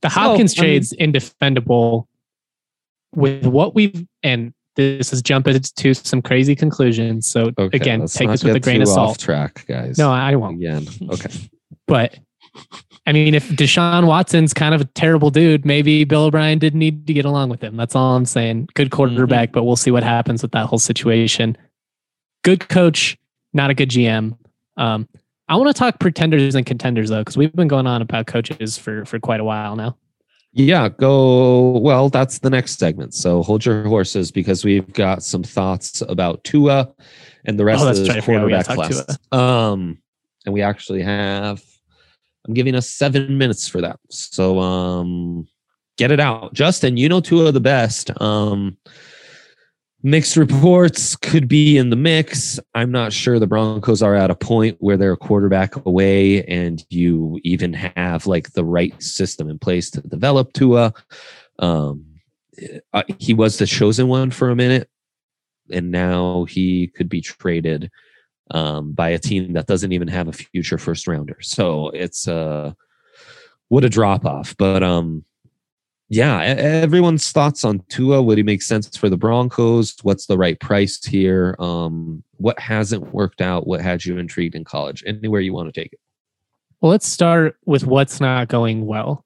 [0.00, 2.07] The Hopkins so, trade's mean, indefendable
[3.14, 7.26] with what we've and this is jumping to some crazy conclusions.
[7.26, 9.18] So okay, again, take this with a grain of salt.
[9.18, 9.98] track, guys.
[9.98, 10.56] No, I won't.
[10.58, 11.30] Again, okay.
[11.86, 12.16] but
[13.06, 17.06] I mean, if Deshaun Watson's kind of a terrible dude, maybe Bill O'Brien didn't need
[17.06, 17.76] to get along with him.
[17.76, 18.68] That's all I'm saying.
[18.74, 19.54] Good quarterback, mm-hmm.
[19.54, 21.56] but we'll see what happens with that whole situation.
[22.44, 23.18] Good coach,
[23.52, 24.36] not a good GM.
[24.76, 25.08] Um,
[25.48, 28.78] I want to talk pretenders and contenders though, because we've been going on about coaches
[28.78, 29.96] for for quite a while now.
[30.58, 31.78] Yeah, go.
[31.78, 33.14] Well, that's the next segment.
[33.14, 36.92] So hold your horses because we've got some thoughts about Tua
[37.44, 39.18] and the rest oh, of the quarterback class.
[39.30, 39.98] Um,
[40.44, 41.62] and we actually have
[42.46, 44.00] I'm giving us seven minutes for that.
[44.10, 45.46] So um
[45.96, 46.54] get it out.
[46.54, 48.10] Justin, you know of the best.
[48.20, 48.78] Um
[50.02, 52.60] mixed reports could be in the mix.
[52.74, 56.84] I'm not sure the Broncos are at a point where they're a quarterback away and
[56.88, 60.94] you even have like the right system in place to develop Tua.
[61.58, 62.04] Um
[62.92, 64.90] uh, he was the chosen one for a minute
[65.70, 67.90] and now he could be traded
[68.50, 71.36] um, by a team that doesn't even have a future first rounder.
[71.40, 72.72] So it's uh,
[73.68, 74.56] what a drop off.
[74.56, 75.24] But um,
[76.08, 78.22] yeah, everyone's thoughts on Tua.
[78.22, 79.96] Would he make sense for the Broncos?
[80.02, 81.56] What's the right price here?
[81.58, 83.66] Um, what hasn't worked out?
[83.66, 85.04] What had you intrigued in college?
[85.06, 86.00] Anywhere you want to take it.
[86.80, 89.24] Well, let's start with what's not going well.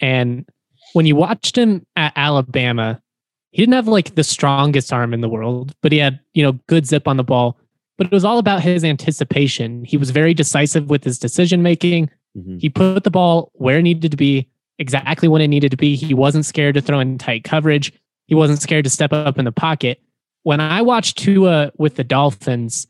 [0.00, 0.48] And
[0.92, 3.02] when you watched him at Alabama,
[3.50, 6.52] he didn't have like the strongest arm in the world, but he had, you know,
[6.68, 7.58] good zip on the ball
[8.00, 9.84] but it was all about his anticipation.
[9.84, 12.08] He was very decisive with his decision making.
[12.34, 12.56] Mm-hmm.
[12.56, 14.48] He put the ball where it needed to be,
[14.80, 15.94] exactly when it needed to be.
[15.94, 17.92] He wasn't scared to throw in tight coverage.
[18.26, 20.00] He wasn't scared to step up in the pocket.
[20.42, 22.86] When I watched Tua with the Dolphins,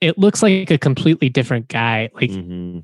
[0.00, 2.10] it looks like a completely different guy.
[2.14, 2.80] Like mm-hmm.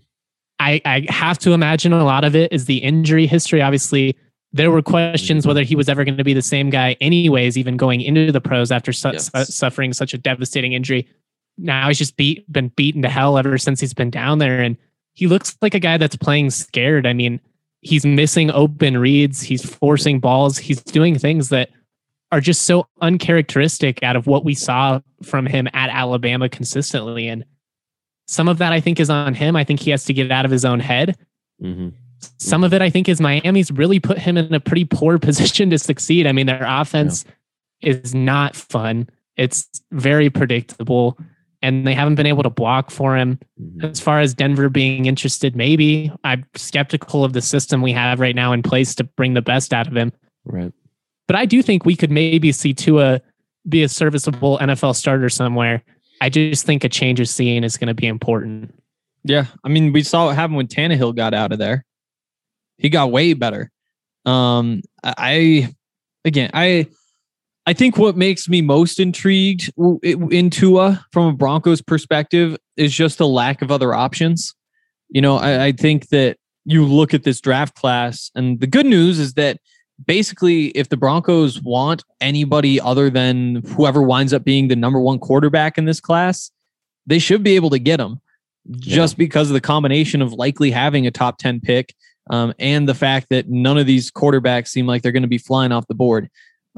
[0.58, 3.62] I, I have to imagine a lot of it is the injury history.
[3.62, 4.16] Obviously,
[4.52, 7.76] there were questions whether he was ever going to be the same guy, anyways, even
[7.76, 9.30] going into the pros after su- yes.
[9.34, 11.08] su- suffering such a devastating injury
[11.60, 14.76] now he's just beat been beaten to hell ever since he's been down there and
[15.12, 17.40] he looks like a guy that's playing scared i mean
[17.80, 21.70] he's missing open reads he's forcing balls he's doing things that
[22.32, 27.28] are just so uncharacteristic out of what we saw from him at alabama consistently.
[27.28, 27.44] And
[28.26, 29.56] some of that i think is on him.
[29.56, 31.16] I think he has to get out of his own head.
[31.62, 31.88] Mm-hmm.
[32.38, 35.70] some of it i think is miami's really put him in a pretty poor position
[35.70, 36.26] to succeed.
[36.26, 37.24] I mean their offense
[37.80, 37.92] yeah.
[37.92, 39.08] is not fun.
[39.36, 41.18] It's very predictable
[41.62, 43.38] and they haven't been able to block for him.
[43.60, 43.84] Mm-hmm.
[43.84, 48.34] As far as Denver being interested, maybe I'm skeptical of the system we have right
[48.34, 50.12] now in place to bring the best out of him.
[50.44, 50.72] Right.
[51.26, 53.20] But I do think we could maybe see Tua
[53.68, 55.82] be a serviceable NFL starter somewhere.
[56.20, 58.74] I just think a change of scene is going to be important.
[59.24, 59.46] Yeah.
[59.62, 61.84] I mean, we saw what happened when Tannehill got out of there.
[62.78, 63.70] He got way better.
[64.24, 65.74] Um, I,
[66.24, 66.86] again, I,
[67.66, 69.70] I think what makes me most intrigued
[70.02, 74.54] in Tua from a Broncos perspective is just the lack of other options.
[75.08, 78.86] You know, I, I think that you look at this draft class, and the good
[78.86, 79.58] news is that
[80.04, 85.18] basically, if the Broncos want anybody other than whoever winds up being the number one
[85.18, 86.50] quarterback in this class,
[87.06, 88.20] they should be able to get them.
[88.78, 91.94] just because of the combination of likely having a top 10 pick
[92.28, 95.38] um, and the fact that none of these quarterbacks seem like they're going to be
[95.38, 96.28] flying off the board.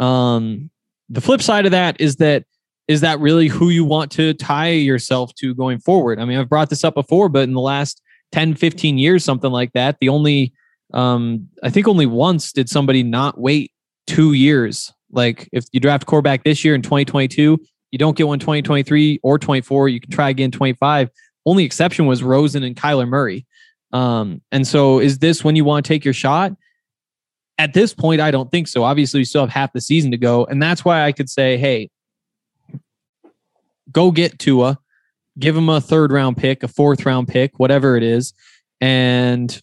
[0.02, 0.70] Um,
[1.08, 2.44] the flip side of that is that
[2.88, 6.18] is that really who you want to tie yourself to going forward?
[6.18, 9.52] I mean, I've brought this up before, but in the last 10, 15 years, something
[9.52, 10.52] like that, the only,
[10.92, 13.70] um, I think only once did somebody not wait
[14.08, 14.92] two years.
[15.12, 17.58] Like if you draft quarterback this year in 2022,
[17.92, 21.08] you don't get one 2023 or 24, you can try again 25.
[21.46, 23.46] Only exception was Rosen and Kyler Murray.
[23.92, 26.52] Um, and so is this when you want to take your shot?
[27.58, 28.82] At this point, I don't think so.
[28.82, 30.44] Obviously, we still have half the season to go.
[30.46, 31.90] And that's why I could say, hey,
[33.90, 34.78] go get Tua,
[35.38, 38.32] give him a third round pick, a fourth round pick, whatever it is.
[38.80, 39.60] And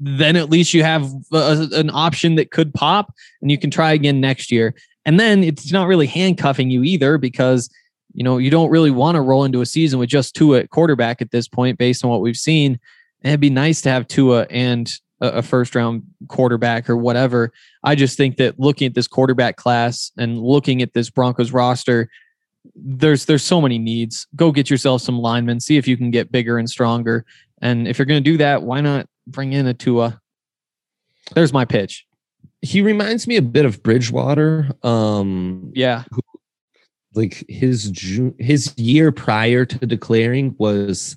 [0.00, 3.92] then at least you have a, an option that could pop and you can try
[3.92, 4.74] again next year.
[5.04, 7.68] And then it's not really handcuffing you either because
[8.14, 10.70] you know you don't really want to roll into a season with just Tua at
[10.70, 12.78] quarterback at this point based on what we've seen.
[13.22, 14.92] It'd be nice to have Tua and
[15.22, 17.52] a first round quarterback or whatever.
[17.84, 22.08] I just think that looking at this quarterback class and looking at this Broncos roster,
[22.74, 24.26] there's there's so many needs.
[24.36, 25.60] Go get yourself some linemen.
[25.60, 27.24] See if you can get bigger and stronger.
[27.60, 30.20] And if you're going to do that, why not bring in a Tua?
[31.34, 32.06] There's my pitch.
[32.60, 34.70] He reminds me a bit of Bridgewater.
[34.82, 36.20] Um, yeah, who,
[37.14, 37.92] like his
[38.38, 41.16] his year prior to declaring was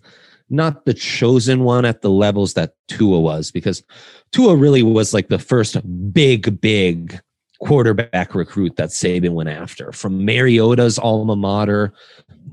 [0.50, 3.84] not the chosen one at the levels that Tua was, because
[4.32, 5.78] Tua really was like the first
[6.14, 7.20] big, big
[7.60, 11.94] quarterback recruit that Saban went after from Mariota's alma mater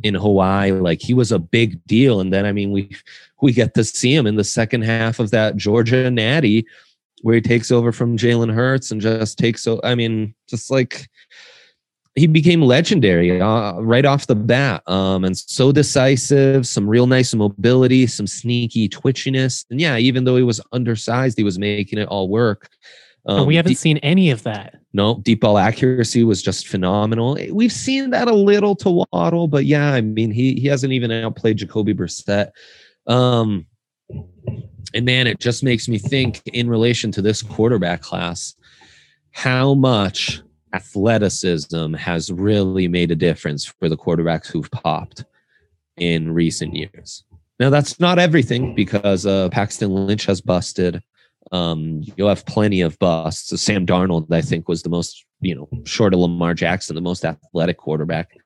[0.02, 0.72] in Hawaii.
[0.72, 2.20] Like he was a big deal.
[2.20, 2.90] And then I mean we
[3.40, 6.66] we get to see him in the second half of that Georgia Natty
[7.22, 11.08] where he takes over from Jalen Hurts and just takes I mean, just like
[12.14, 17.34] he became legendary uh, right off the bat um, and so decisive some real nice
[17.34, 22.08] mobility some sneaky twitchiness and yeah even though he was undersized he was making it
[22.08, 22.68] all work
[23.26, 24.80] um, we haven't deep, seen any of that.
[24.92, 27.38] No, deep ball accuracy was just phenomenal.
[27.52, 31.12] We've seen that a little to Waddle, but yeah, I mean, he he hasn't even
[31.12, 32.50] outplayed Jacoby Brissett.
[33.06, 33.66] Um,
[34.94, 38.54] and man, it just makes me think in relation to this quarterback class,
[39.30, 40.42] how much
[40.74, 45.24] athleticism has really made a difference for the quarterbacks who've popped
[45.96, 47.24] in recent years.
[47.58, 51.02] Now, that's not everything because uh, Paxton Lynch has busted.
[51.52, 53.60] Um, you'll have plenty of busts.
[53.60, 57.24] Sam Darnold, I think, was the most, you know, short of Lamar Jackson, the most
[57.24, 58.36] athletic quarterback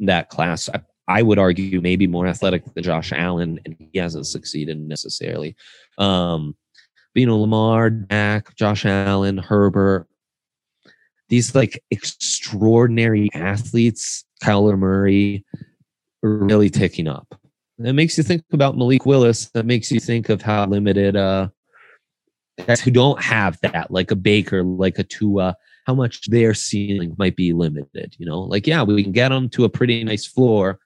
[0.00, 0.68] in that class.
[0.68, 5.54] I, I would argue maybe more athletic than Josh Allen, and he hasn't succeeded necessarily.
[5.98, 6.56] Um,
[7.14, 10.08] but, you know, Lamar, Dak, Josh Allen, Herbert,
[11.28, 15.44] these like extraordinary athletes, Kyler Murray,
[16.22, 17.38] really ticking up.
[17.78, 19.50] It makes you think about Malik Willis.
[19.50, 21.48] That makes you think of how limited uh,
[22.66, 25.56] guys who don't have that, like a Baker, like a Tua,
[25.86, 28.14] how much their ceiling might be limited.
[28.18, 30.78] You know, like yeah, we can get them to a pretty nice floor,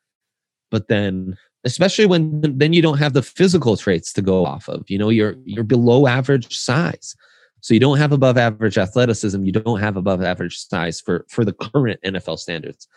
[0.70, 4.84] but then especially when then you don't have the physical traits to go off of.
[4.88, 7.14] You know, you're you're below average size.
[7.60, 11.44] So you don't have above average athleticism, you don't have above average size for for
[11.44, 12.88] the current NFL standards.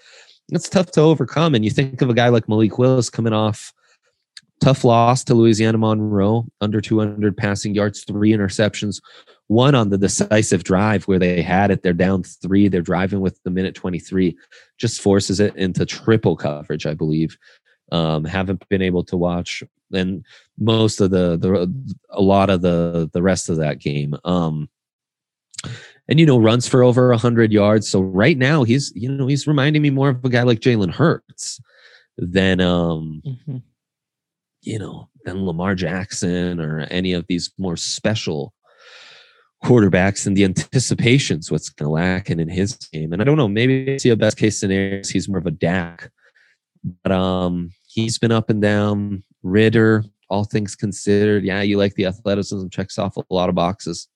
[0.49, 1.55] It's tough to overcome.
[1.55, 3.73] And you think of a guy like Malik Willis coming off
[4.63, 9.01] Tough loss to Louisiana Monroe, under 200 passing yards, three interceptions,
[9.47, 11.83] one on the decisive drive where they had it.
[11.83, 12.69] They're down three.
[12.69, 14.37] They're driving with the minute 23,
[14.77, 17.37] just forces it into triple coverage, I believe.
[17.91, 19.61] Um, haven't been able to watch
[19.91, 20.25] and
[20.57, 21.71] most of the the
[22.09, 24.15] a lot of the the rest of that game.
[24.25, 24.69] Um,
[26.07, 27.87] and you know runs for over 100 yards.
[27.87, 30.91] So right now he's you know he's reminding me more of a guy like Jalen
[30.91, 31.61] Hurts
[32.17, 33.21] than um.
[33.25, 33.57] Mm-hmm
[34.63, 38.53] you know, than Lamar Jackson or any of these more special
[39.63, 43.13] quarterbacks and the anticipation's what's kind of lacking in his game.
[43.13, 46.11] And I don't know, maybe see a best case scenario he's more of a Dak.
[47.03, 49.23] But um he's been up and down.
[49.43, 54.07] Ridder, all things considered, yeah, you like the athleticism, checks off a lot of boxes.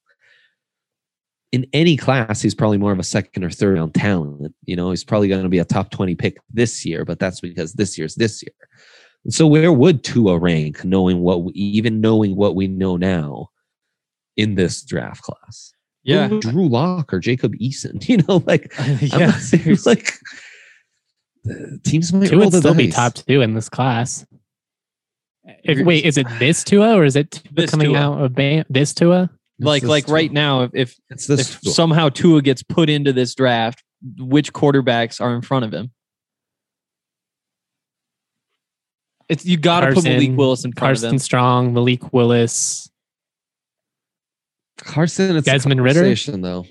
[1.51, 4.53] In any class, he's probably more of a second or third round talent.
[4.65, 7.39] You know, he's probably going to be a top 20 pick this year, but that's
[7.39, 8.53] because this year's this year.
[9.23, 13.49] And So where would Tua rank, knowing what we, even knowing what we know now
[14.35, 15.73] in this draft class?
[16.03, 18.03] Yeah, Drew Lock or Jacob Eason.
[18.07, 19.37] You know, like yeah,
[19.85, 20.13] like
[21.83, 22.77] teams might Tua would still dice.
[22.77, 24.25] be top two in this class.
[25.63, 27.99] If, wait, is it this Tua or is it this coming Tua.
[27.99, 29.29] out of band, this Tua?
[29.59, 30.13] Like, like Tua.
[30.13, 30.71] right now, if
[31.09, 33.83] if, if somehow Tua gets put into this draft,
[34.17, 35.91] which quarterbacks are in front of him?
[39.29, 41.19] It's you got to put Malik Willis in front of Carson them.
[41.19, 42.89] Strong, Malik Willis.
[44.77, 46.13] Carson, it's a Desmond Ridder?
[46.41, 46.65] though.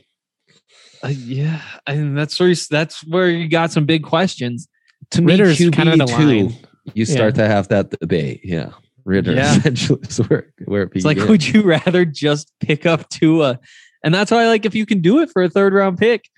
[1.03, 4.69] Uh, yeah, and that's where you, that's where you got some big questions.
[5.11, 6.57] To me, Ridder's QB kind of the two, line.
[6.95, 8.41] you start to have that debate.
[8.45, 8.71] Yeah,
[9.05, 9.57] Ridder Yeah.
[9.57, 13.59] essentially is where where it It's like, would you rather just pick up Tua?
[14.05, 16.29] And that's why, like, if you can do it for a third round pick,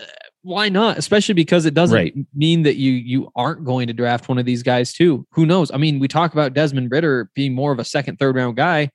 [0.00, 0.04] uh,
[0.42, 0.96] why not?
[0.98, 2.14] Especially because it doesn't Right.
[2.34, 5.26] mean that you you aren't going to draft one of these guys too.
[5.32, 5.70] Who knows?
[5.70, 8.90] I mean, we talk about Desmond Ridder being more of a second, third round guy.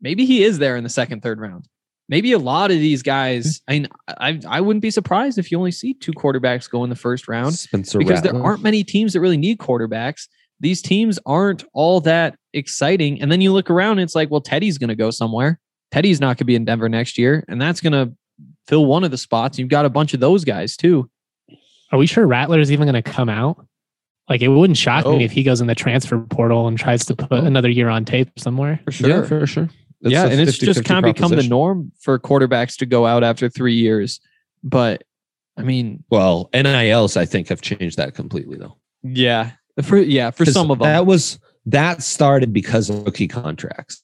[0.00, 1.66] Maybe he is there in the second, third round.
[2.08, 3.60] Maybe a lot of these guys.
[3.68, 6.90] I mean, I I wouldn't be surprised if you only see two quarterbacks go in
[6.90, 10.26] the first round Spencer because there aren't many teams that really need quarterbacks.
[10.60, 13.20] These teams aren't all that exciting.
[13.20, 15.58] And then you look around, and it's like, well, Teddy's going to go somewhere.
[15.90, 18.14] Teddy's not going to be in Denver next year, and that's going to
[18.66, 19.58] fill one of the spots.
[19.58, 21.10] You've got a bunch of those guys too.
[21.90, 23.66] Are we sure Rattler is even going to come out?
[24.28, 25.18] Like, it wouldn't shock Oh.
[25.18, 27.44] me if he goes in the transfer portal and tries to put oh.
[27.44, 28.80] another year on tape somewhere.
[28.90, 29.68] For Yeah, for sure.
[30.02, 33.22] It's yeah, and it's just kind of become the norm for quarterbacks to go out
[33.22, 34.20] after three years.
[34.64, 35.04] But
[35.56, 38.76] I mean, Well, NILs I think have changed that completely though.
[39.02, 44.02] yeah, for yeah, for some of them, that was that started because of rookie contracts.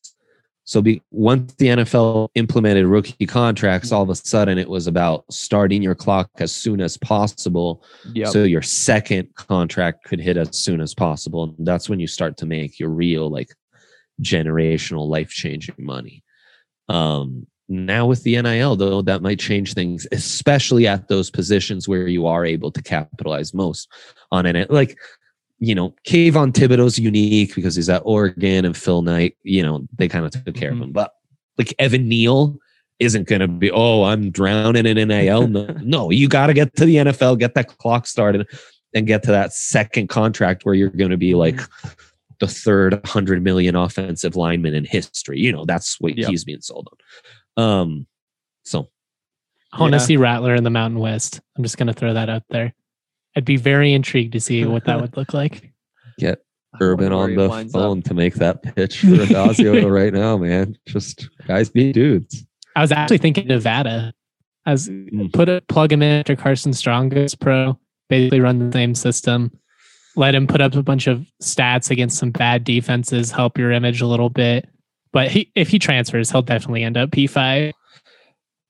[0.65, 5.25] So be, once the NFL implemented rookie contracts, all of a sudden it was about
[5.31, 7.83] starting your clock as soon as possible,
[8.13, 11.55] yeah, so your second contract could hit as soon as possible.
[11.57, 13.49] And that's when you start to make your real like
[14.23, 16.23] generational life changing money.
[16.89, 22.09] Um, now with the NIL though, that might change things, especially at those positions where
[22.09, 23.89] you are able to capitalize most
[24.33, 24.71] on it.
[24.71, 24.99] Like,
[25.59, 30.09] you know, Kayvon Thibodeaux's unique because he's at Oregon and Phil Knight, you know, they
[30.09, 30.83] kind of took care of Mhm.
[30.85, 30.93] him.
[30.93, 31.13] But
[31.59, 32.59] like Evan Neal
[33.01, 35.49] isn't going to be, oh, I'm drowning in NIL.
[35.49, 38.47] No, no you got to get to the NFL, get that clock started,
[38.95, 41.61] and get to that second contract where you're going to be like
[42.41, 45.39] the third 100 million offensive lineman in history.
[45.41, 46.29] You know, that's what Yep.
[46.31, 46.89] he's being sold
[47.57, 47.65] on.
[47.65, 48.07] Um,
[48.65, 48.89] so
[49.73, 50.05] I want to Yeah.
[50.05, 51.41] see Rattler in the Mountain West.
[51.57, 52.75] I'm just going to throw that out there.
[53.37, 55.73] I'd be very intrigued to see what that would look like.
[56.19, 56.43] get
[56.81, 57.81] Urban on the winds up.
[57.81, 60.77] phone to make that pitch for Addazio right now, man.
[60.87, 62.45] Just guys be dudes.
[62.77, 64.13] I was actually thinking Nevada.
[64.67, 65.33] I was Mm.
[65.33, 67.79] put a plug him in after Carson Strong goes pro,
[68.09, 69.51] basically run the same system.
[70.19, 74.01] Let him put up a bunch of stats against some bad defenses, help your image
[74.01, 74.69] a little bit.
[75.13, 77.73] But he, if he transfers, he'll definitely end up P5.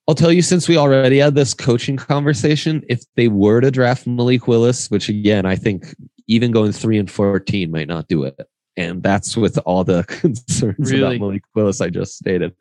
[0.06, 4.06] I'll tell you, since we already had this coaching conversation, if they were to draft
[4.06, 5.94] Malik Willis, which again, I think
[6.26, 8.38] even going three and 14 might not do it.
[8.76, 11.16] And that's with all the concerns Really?
[11.16, 12.54] about Malik Willis I just stated.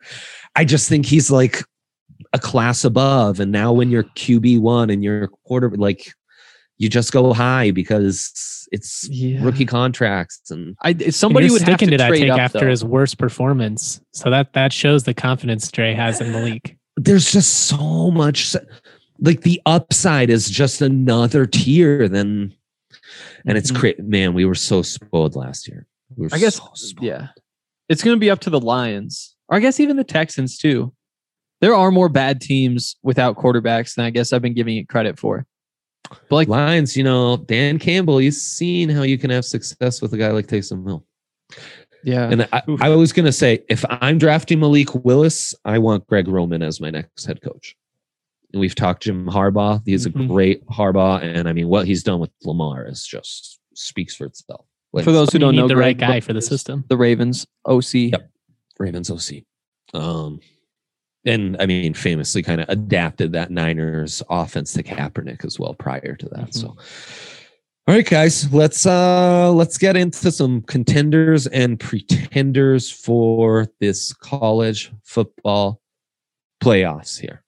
[0.55, 1.61] I just think he's like
[2.31, 3.41] a class above.
[3.41, 6.13] And now when you're QB1 and you're quarter, like
[6.77, 9.43] you just go high because it's Yeah.
[9.43, 12.69] rookie contracts and I, somebody would have to, to that take up, after though.
[12.69, 14.01] his worst performance.
[14.13, 16.77] So that that shows the confidence Dre has in Malik.
[16.97, 18.55] there's just so much
[19.19, 22.53] like the upside is just another tier than
[23.45, 23.79] and it's mm-hmm.
[23.79, 27.29] great man we were so spoiled last year we I guess, so yeah,
[27.89, 30.93] it's going to be up to the Lions, or I guess even the Texans too.
[31.59, 35.17] There are more bad teams without quarterbacks than I guess I've been giving it credit
[35.17, 35.45] for.
[36.09, 40.13] But like, lions you know dan campbell he's seen how you can have success with
[40.13, 41.05] a guy like taysom hill
[42.03, 46.07] yeah, and I, I was going to say if i'm drafting malik willis i want
[46.07, 47.75] greg roman as my next head coach
[48.53, 52.19] and we've talked jim harbaugh he's a great harbaugh and i mean what he's done
[52.19, 55.97] with lamar is just speaks for itself Like, for those who don't know, the right
[55.97, 56.85] guy for the system.
[56.87, 57.93] The Ravens OC.
[57.93, 58.29] Yep.
[58.79, 59.43] Ravens OC.
[59.93, 60.39] Um,
[61.27, 66.15] and I mean, famously kind of adapted that Niners offense to Kaepernick as well prior
[66.15, 66.53] to that.
[66.53, 74.13] So, all right, guys, let's uh let's get into some contenders and pretenders for this
[74.13, 75.81] college football
[76.61, 77.43] playoffs here.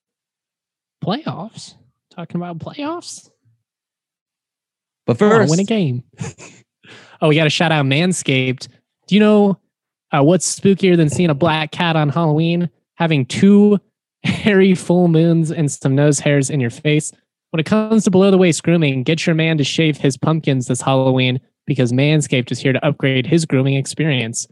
[1.03, 1.75] Playoffs?
[2.11, 3.29] Talking about playoffs?
[5.05, 6.03] But first, win a game.
[7.21, 8.67] oh, we got a shout out Manscaped.
[9.07, 9.59] Do you know
[10.11, 12.69] uh, what's spookier than seeing a black cat on Halloween?
[12.99, 13.79] Having two
[14.23, 17.11] hairy full moons and some nose hairs in your face.
[17.51, 20.67] When it comes to below the waist grooming, get your man to shave his pumpkins
[20.67, 24.47] this Halloween because Manscaped is here to upgrade his grooming experience.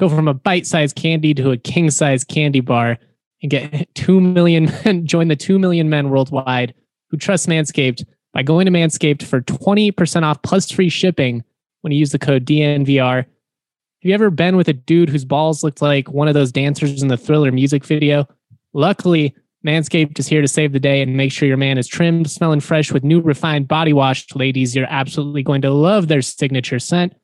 [0.00, 2.98] Go from a bite sized candy to a king sized candy bar
[3.42, 6.74] and get 2 million men, join the 2 million men worldwide
[7.10, 11.44] who trust Manscaped by going to Manscaped for 20% off plus free shipping
[11.82, 13.26] when you use the code DNVR.
[14.02, 17.02] Have you ever been with a dude whose balls looked like one of those dancers
[17.02, 18.26] in the thriller music video?
[18.72, 19.32] Luckily,
[19.64, 22.58] Manscaped is here to save the day and make sure your man is trimmed, smelling
[22.58, 24.26] fresh with new refined body wash.
[24.34, 27.14] Ladies, you're absolutely going to love their signature scent.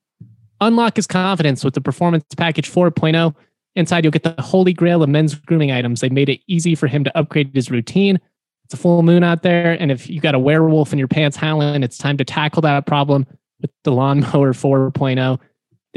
[0.60, 3.34] Unlock his confidence with the Performance Package 4.0.
[3.74, 6.00] Inside, you'll get the holy grail of men's grooming items.
[6.00, 8.20] They made it easy for him to upgrade his routine.
[8.66, 11.36] It's a full moon out there, and if you got a werewolf in your pants
[11.36, 13.26] howling, it's time to tackle that problem
[13.60, 15.40] with the Lawnmower 4.0.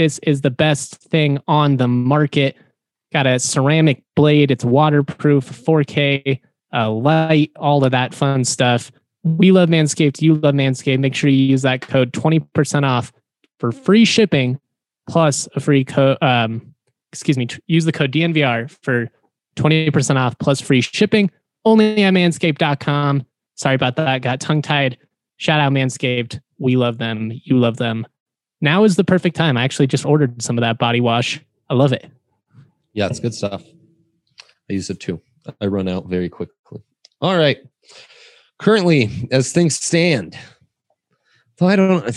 [0.02, 2.58] This is the best thing on the market.
[3.14, 4.49] Got a ceramic blade.
[4.49, 6.41] It's waterproof, 4K,
[6.74, 8.91] uh, light, all of that fun stuff.
[9.24, 10.20] We love Manscaped.
[10.20, 10.97] You love Manscaped.
[10.97, 13.14] Make sure you use that code 20% off
[13.60, 14.60] for free shipping
[15.08, 16.18] plus a free code.
[16.24, 16.74] Um,
[17.14, 19.08] excuse me, use the code DNVR for
[19.56, 21.30] 20% off plus free shipping
[21.64, 23.24] only at manscaped.com.
[23.54, 24.24] Sorry about that.
[24.24, 24.97] Got tongue tied.
[25.38, 26.39] Shout out Manscaped.
[26.58, 27.32] We love them.
[27.43, 28.08] You love them.
[28.62, 29.57] Now is the perfect time.
[29.57, 31.41] I actually just ordered some of that body wash.
[31.70, 32.09] I love it.
[32.93, 33.64] Yeah, it's good stuff.
[34.70, 35.20] I use it too.
[35.59, 36.82] I run out very quickly.
[37.20, 37.57] All right.
[38.59, 40.38] Currently, as things stand,
[41.57, 42.16] though I don't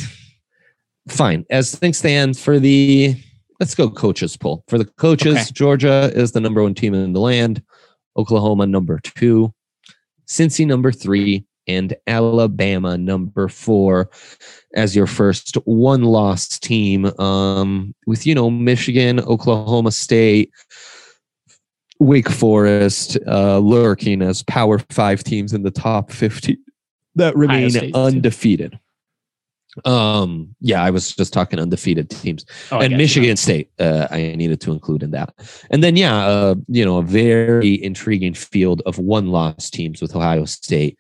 [1.09, 1.47] fine.
[1.49, 3.17] As things stand for the
[3.61, 4.63] let's go coaches poll.
[4.69, 5.47] For the coaches, okay.
[5.53, 7.63] Georgia is the number one team in the land,
[8.17, 9.55] Oklahoma number two,
[10.27, 14.11] Cincy number three, and Alabama number four
[14.75, 17.07] as your first one loss team.
[17.19, 20.51] Um, with you know Michigan, Oklahoma State,
[21.99, 26.59] Wake Forest uh, lurking as Power Five teams in the top fifty
[27.15, 28.79] that remain undefeated.
[29.85, 33.37] Um, yeah, I was just talking undefeated teams, oh, and Michigan you.
[33.37, 33.71] State.
[33.79, 35.35] Uh, I needed to include in that,
[35.71, 40.45] and then yeah, uh, you know, a very intriguing field of one-loss teams with Ohio
[40.45, 40.97] State,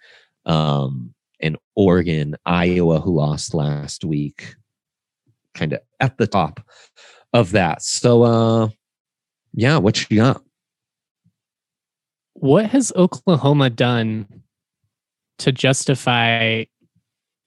[0.46, 4.54] um, and Oregon, Iowa, who lost last week,
[5.54, 6.60] kind of at the top
[7.32, 7.82] of that.
[7.82, 8.68] So, uh,
[9.52, 10.42] yeah, what you got?
[12.34, 14.26] What has Oklahoma done
[15.38, 16.64] to justify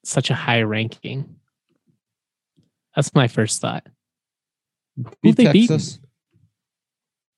[0.03, 1.35] such a high ranking?
[2.95, 3.85] That's my first thought.
[5.23, 5.97] Who they Texas.
[5.97, 6.07] beat?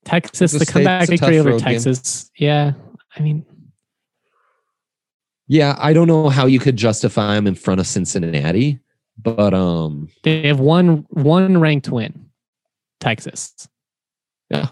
[0.04, 2.30] Texas, Texas the comeback victory over Texas.
[2.36, 2.48] Game.
[2.48, 2.72] Yeah.
[3.14, 3.44] I mean,
[5.50, 8.78] yeah, I don't know how you could justify them in front of Cincinnati,
[9.20, 12.30] but um they have one one ranked win.
[13.00, 13.68] Texas.
[14.48, 14.68] Yeah.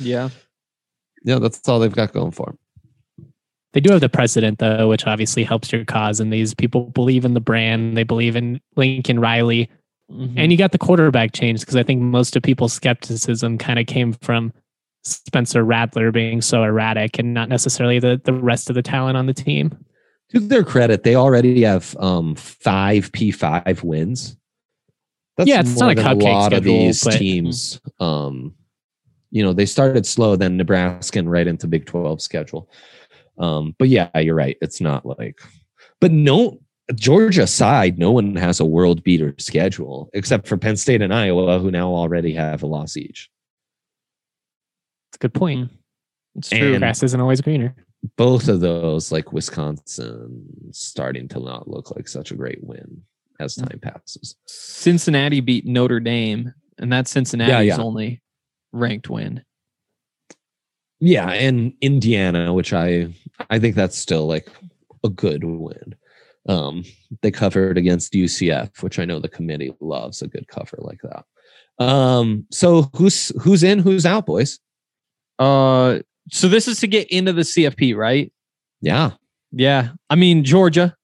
[0.00, 0.30] Yeah.
[1.22, 2.58] Yeah, that's all they've got going for them.
[3.74, 6.18] They do have the president though, which obviously helps your cause.
[6.18, 7.94] And these people believe in the brand.
[7.94, 9.68] They believe in Lincoln Riley.
[10.10, 10.38] Mm-hmm.
[10.38, 13.86] And you got the quarterback change because I think most of people's skepticism kind of
[13.86, 14.54] came from
[15.06, 19.26] Spencer Rattler being so erratic and not necessarily the, the rest of the talent on
[19.26, 19.76] the team.
[20.30, 24.36] To their credit, they already have um, five P5 wins.
[25.36, 27.80] That's yeah, it's not a cupcake a lot schedule, of these but, teams.
[28.00, 28.54] Um,
[29.30, 32.70] you know, they started slow, then Nebraska and right into Big 12 schedule.
[33.38, 34.56] Um, but yeah, you're right.
[34.62, 35.40] It's not like,
[36.00, 36.58] but no,
[36.94, 41.58] Georgia side, no one has a world beater schedule except for Penn State and Iowa,
[41.58, 43.30] who now already have a loss each.
[45.16, 45.70] It's a good point.
[45.70, 45.76] Hmm.
[46.36, 46.72] It's true.
[46.72, 47.74] And Grass isn't always greener.
[48.16, 53.02] Both of those, like Wisconsin, starting to not look like such a great win
[53.40, 53.64] as hmm.
[53.64, 54.36] time passes.
[54.46, 57.82] Cincinnati beat Notre Dame, and that's Cincinnati's yeah, yeah.
[57.82, 58.20] only
[58.72, 59.42] ranked win.
[61.00, 63.14] Yeah, and Indiana, which I
[63.48, 64.50] I think that's still like
[65.02, 65.94] a good win.
[66.46, 66.84] Um,
[67.22, 71.24] they covered against UCF, which I know the committee loves a good cover like that.
[71.82, 74.60] Um, so who's who's in, who's out, boys?
[75.38, 78.32] Uh, so this is to get into the CFP, right?
[78.80, 79.12] Yeah.
[79.52, 79.90] Yeah.
[80.10, 80.96] I mean, Georgia,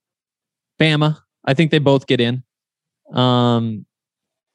[0.80, 2.42] Bama, I think they both get in.
[3.12, 3.86] Um,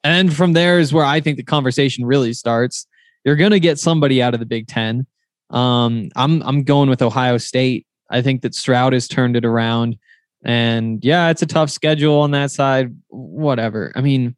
[0.03, 2.87] and from there is where I think the conversation really starts.
[3.23, 5.05] You're going to get somebody out of the Big Ten.
[5.49, 7.85] Um, I'm I'm going with Ohio State.
[8.09, 9.97] I think that Stroud has turned it around,
[10.45, 12.95] and yeah, it's a tough schedule on that side.
[13.09, 13.91] Whatever.
[13.95, 14.35] I mean,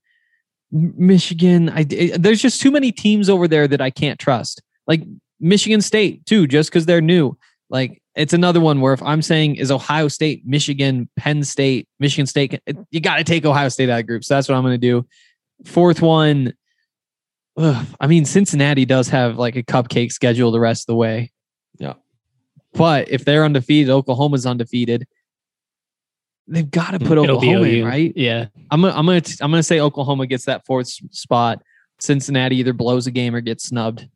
[0.72, 1.70] Michigan.
[1.70, 4.62] I there's just too many teams over there that I can't trust.
[4.88, 5.04] Like
[5.40, 7.38] Michigan State too, just because they're new.
[7.70, 12.26] Like it's another one where if I'm saying is Ohio State, Michigan, Penn State, Michigan
[12.26, 12.60] State,
[12.92, 14.24] you got to take Ohio State out of group.
[14.24, 15.08] So that's what I'm going to do.
[15.66, 16.54] Fourth one,
[17.58, 21.32] ugh, I mean Cincinnati does have like a cupcake schedule the rest of the way.
[21.78, 21.94] Yeah,
[22.74, 25.08] but if they're undefeated, Oklahoma's undefeated.
[26.48, 28.12] They've got to put It'll Oklahoma in, right?
[28.16, 31.62] Yeah, I'm gonna, I'm gonna I'm gonna say Oklahoma gets that fourth spot.
[32.00, 34.08] Cincinnati either blows a game or gets snubbed.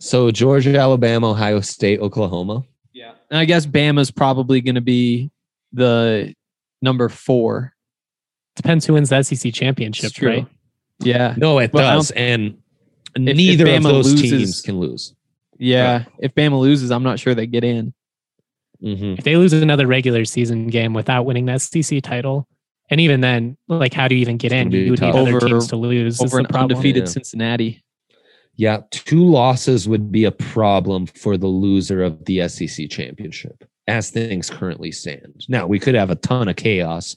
[0.00, 2.64] So Georgia, Alabama, Ohio State, Oklahoma.
[2.92, 3.12] Yeah.
[3.30, 5.30] And I guess Bama's probably going to be
[5.72, 6.34] the
[6.82, 7.74] number four.
[8.56, 10.46] Depends who wins the SEC championship, right?
[11.00, 11.34] Yeah.
[11.36, 12.10] No, it well, does.
[12.12, 12.58] And
[13.14, 15.14] if, neither if of those loses, teams can lose.
[15.58, 15.98] Yeah.
[15.98, 16.06] Right.
[16.18, 17.92] If Bama loses, I'm not sure they get in.
[18.82, 19.14] Mm-hmm.
[19.18, 22.48] If they lose another regular season game without winning the SEC title
[22.88, 24.70] And even then, like, how do you even get in?
[24.72, 26.14] You would need other Over- teams to lose.
[26.14, 26.70] is over the an problem.
[26.78, 27.10] undefeated Yeah.
[27.10, 27.84] Cincinnati.
[28.56, 34.10] Yeah, two losses would be a problem for the loser of the SEC championship as
[34.10, 35.46] things currently stand.
[35.48, 37.16] Now, we could have a ton of chaos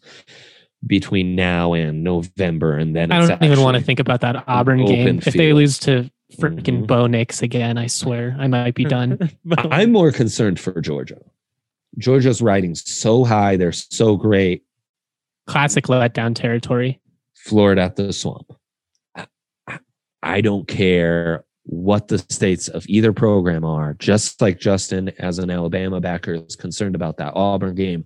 [0.85, 4.81] between now and November, and then I don't even want to think about that Auburn
[4.81, 5.21] open game.
[5.25, 6.87] If they lose to freaking Mhm.
[6.87, 9.29] Bo Nix again, I swear I might be done.
[9.57, 11.19] I'm more concerned for Georgia.
[11.97, 14.63] Georgia's riding so high; they're so great.
[15.47, 16.99] Classic letdown territory.
[17.35, 18.51] Florida at the swamp.
[20.23, 25.49] I- don't care what the states of either program are, just like Justin, as an
[25.49, 28.05] Alabama backer, is concerned about that Auburn game.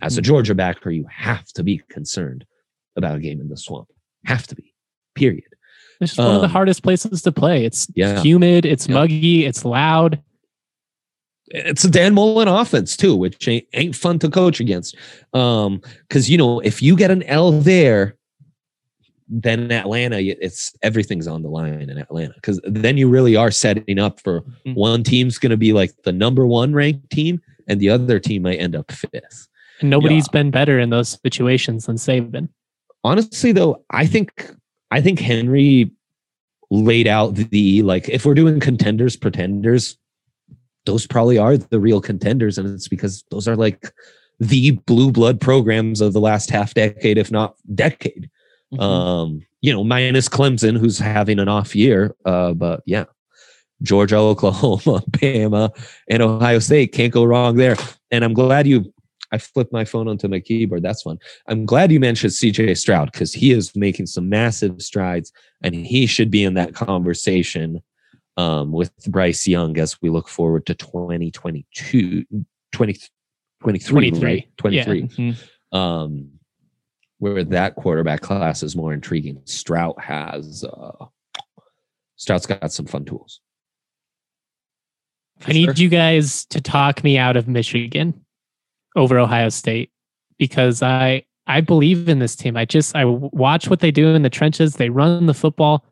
[0.00, 2.44] As a Georgia backer, you have to be concerned
[2.96, 3.88] about a game in the swamp.
[4.26, 4.74] Have to be,
[5.14, 5.44] period.
[6.00, 7.64] It's just one of the Um, hardest places to play.
[7.64, 8.20] It's Yeah.
[8.22, 8.94] humid, it's Yep.
[8.94, 10.20] muggy, it's loud.
[11.48, 14.96] It's a Dan Mullen offense, too, which ain't, ain't fun to coach against.
[15.34, 18.16] Um, Because, you know, if you get an L there,
[19.34, 23.98] then Atlanta, it's everything's on the line in Atlanta because then you really are setting
[23.98, 24.74] up for Mhm.
[24.74, 28.42] one team's going to be like the number one ranked team, and the other team
[28.42, 29.48] might end up fifth.
[29.80, 32.50] And nobody's been better in those situations than Saban.
[33.04, 34.54] Honestly, though, I think
[34.90, 35.90] I think Henry
[36.70, 39.96] laid out the like if we're doing contenders, pretenders,
[40.84, 43.92] those probably are the real contenders, and it's because those are like
[44.40, 48.28] the blue blood programs of the last half decade, if not decade.
[48.72, 48.80] Mhm.
[48.80, 52.14] Um, you know, minus Clemson, who's having an off year.
[52.24, 53.04] Uh, but yeah,
[53.82, 55.70] Georgia, Oklahoma, Bama,
[56.08, 57.76] and Ohio State can't go wrong there.
[58.10, 58.92] And I'm glad you.
[59.34, 60.82] I flipped my phone onto my keyboard.
[60.82, 61.18] That's fun.
[61.46, 66.04] I'm glad you mentioned CJ Stroud because he is making some massive strides, and he
[66.04, 67.80] should be in that conversation
[68.36, 72.26] um, with Bryce Young as we look forward to 2022,
[72.72, 72.96] 20,
[73.60, 74.20] 23, 23.
[74.26, 74.48] right?
[74.58, 75.36] 23 Mhm.
[75.78, 76.31] um,
[77.22, 79.40] where that quarterback class is more intriguing.
[79.44, 81.06] Stroud has uh,
[82.16, 83.40] Stroud's got some fun tools.
[85.46, 88.24] I need you guys to talk me out of Michigan
[88.96, 89.92] over Ohio State
[90.36, 92.56] because I I believe in this team.
[92.56, 94.74] I just I watch what they do in the trenches.
[94.74, 95.84] They run the football.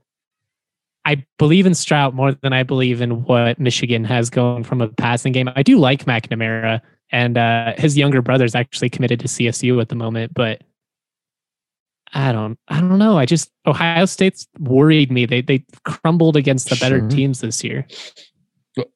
[1.04, 4.88] I believe in Stroud more than I believe in what Michigan has going from a
[4.88, 5.48] passing game.
[5.54, 6.80] I do like McNamara,
[7.12, 10.62] and uh, his younger brother is actually committed to CSU at the moment, but
[12.12, 13.18] I don't I don't know.
[13.18, 15.26] I just Ohio State's worried me.
[15.26, 17.08] They they crumbled against the better Sure.
[17.08, 17.86] teams this year.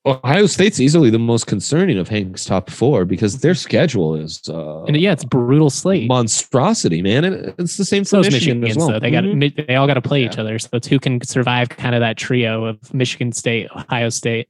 [0.07, 4.85] Ohio State's easily the most concerning of Hank's top four because their schedule is uh,
[4.85, 6.09] And yeah, it's brutal slate.
[6.09, 7.25] monstrosity, man.
[7.25, 8.89] And it's the same for So Michigan, Michigan, as well.
[8.89, 9.67] so they got Mhm.
[9.67, 10.59] they all got to play each other.
[10.61, 14.49] So it's who can survive kind of that trio of Michigan State, Ohio State.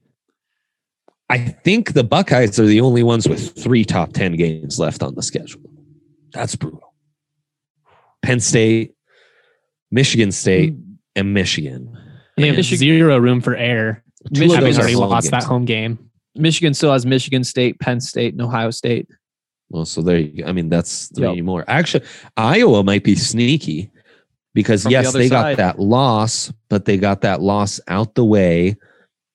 [1.30, 5.14] I think the Buckeyes are the only ones with three top 10 games left on
[5.14, 5.62] the schedule.
[6.32, 6.83] That's brutal.
[8.24, 8.92] Penn State,
[9.90, 10.74] Michigan State,
[11.16, 11.96] and Michigan.
[12.36, 14.02] And they have Michigan- zero room for error.
[14.32, 15.98] Two of Having those already home lost that home game.
[16.34, 19.06] Michigan still has Michigan State, Penn State, and Ohio State.
[19.70, 20.48] Well, so there you go.
[20.48, 21.44] I mean, that's three Yep.
[21.44, 21.64] more.
[21.68, 22.04] Actually,
[22.36, 23.90] Iowa might be sneaky
[24.54, 25.56] because From yes, other they side.
[25.56, 28.76] got that loss, but they got that loss out the way.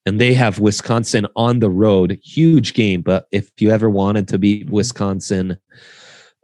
[0.05, 2.17] And they have Wisconsin on the road.
[2.23, 3.01] Huge game.
[3.01, 5.57] But if you ever wanted to beat Wisconsin,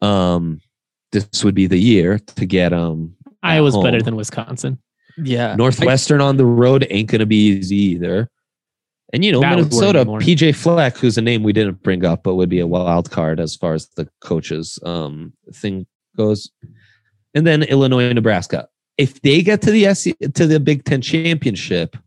[0.01, 0.59] um,
[1.15, 3.83] this would be the year to get um Iowa's home.
[3.83, 4.79] better than Wisconsin.
[5.17, 5.55] Yeah.
[5.55, 8.29] Northwestern on the road ain't gonna be easy either.
[9.13, 10.05] And you know, That would worry me Minnesota.
[10.05, 13.39] PJ Fleck, who's a name we didn't bring up, but would be a wild card
[13.39, 15.85] as far as the coaches um thing
[16.17, 16.49] goes.
[17.33, 18.67] And then Illinois and Nebraska.
[18.97, 21.97] If they get to the SC, to the Big Ten championship,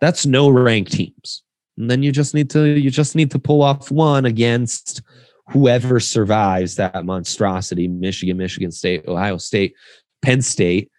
[0.00, 1.42] that's no ranked teams.
[1.78, 5.02] And then you just need to you just need to pull off one against
[5.50, 9.74] whoever survives that monstrosity, Michigan, Michigan State, Ohio State,
[10.22, 10.90] Penn State.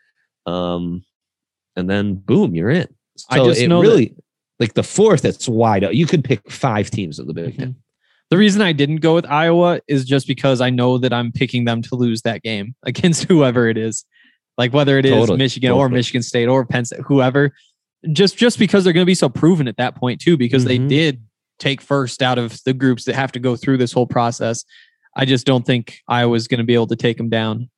[0.46, 1.04] Um,
[1.76, 2.88] and then boom, you're in.
[3.18, 4.16] So I just it know that- really
[4.60, 5.84] like the fourth, it's wide.
[5.94, 7.76] You could pick five teams of the Big Ten.
[8.30, 11.64] The reason I didn't go with Iowa is just because I know that I'm picking
[11.66, 14.06] them to lose that game against whoever it is.
[14.58, 15.38] Like whether it is Totally.
[15.38, 17.54] Michigan or Michigan State or Penn State, whoever.
[18.14, 20.68] Just just because they're going to be so proven at that point too, because Mhm.
[20.68, 21.22] they did
[21.60, 24.64] take first out of the groups that have to go through this whole process.
[25.16, 27.70] I just don't think Iowa's going to be able to take them down.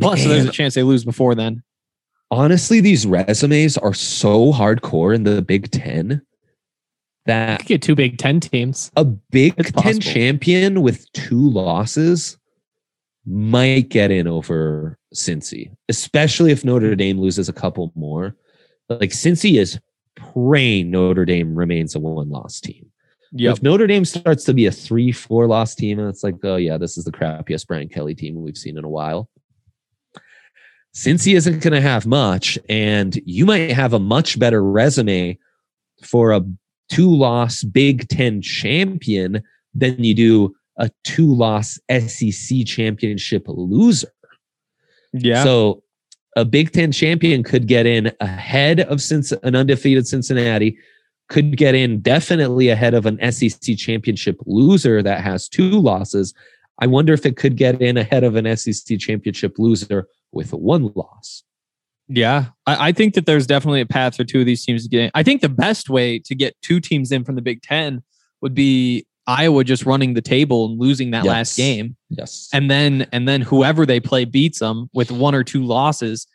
[0.00, 1.62] Plus, Man, there's a chance they lose before then.
[2.30, 6.20] honestly, these resumes are so hardcore in the Big Ten
[7.26, 8.90] that could get two Big Ten teams.
[8.96, 10.00] a Big It's Ten possible.
[10.02, 12.36] champion with two losses
[13.24, 18.36] might get in over Cincy, especially if Notre Dame loses a couple more.
[18.90, 19.80] Like Cincy is
[20.16, 22.90] praying Notre Dame remains a one-loss team.
[23.36, 23.56] Yep.
[23.56, 26.54] If Notre Dame starts to be a three, four loss team, and it's like, oh
[26.54, 29.28] yeah, this is the crappiest Brian Kelly team we've seen in a while.
[30.94, 35.36] Cincy isn't going to have much, and you might have a much better resume
[36.04, 36.42] for a
[36.88, 39.42] two loss Big Ten champion
[39.74, 44.12] than you do a two loss SEC championship loser.
[45.12, 45.42] Yeah.
[45.42, 45.82] So
[46.36, 49.02] a Big Ten champion could get in ahead of
[49.42, 50.78] an undefeated Cincinnati,
[51.28, 56.34] could get in definitely ahead of an SEC championship loser that has two losses.
[56.80, 60.90] I wonder if it could get in ahead of an SEC championship loser with one
[60.94, 61.42] loss.
[62.08, 64.90] Yeah, I, I, think that there's definitely a path for two of these teams to
[64.90, 65.10] get in.
[65.14, 68.02] I think the best way to get two teams in from the Big Ten
[68.42, 71.30] would be Iowa just running the table and losing that Yes.
[71.32, 72.50] last game, Yes.
[72.52, 76.26] and then and then whoever they play beats them with one or two losses.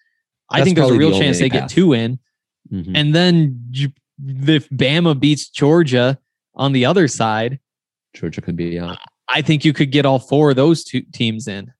[0.49, 2.17] I think there's a real the chance they get two in,
[2.73, 2.91] Mhm.
[2.95, 3.91] and then you,
[4.25, 6.19] if Bama beats Georgia
[6.55, 7.59] on the other side,
[8.13, 8.97] Georgia could be out.
[9.29, 11.71] I think you could get all four of those two teams in.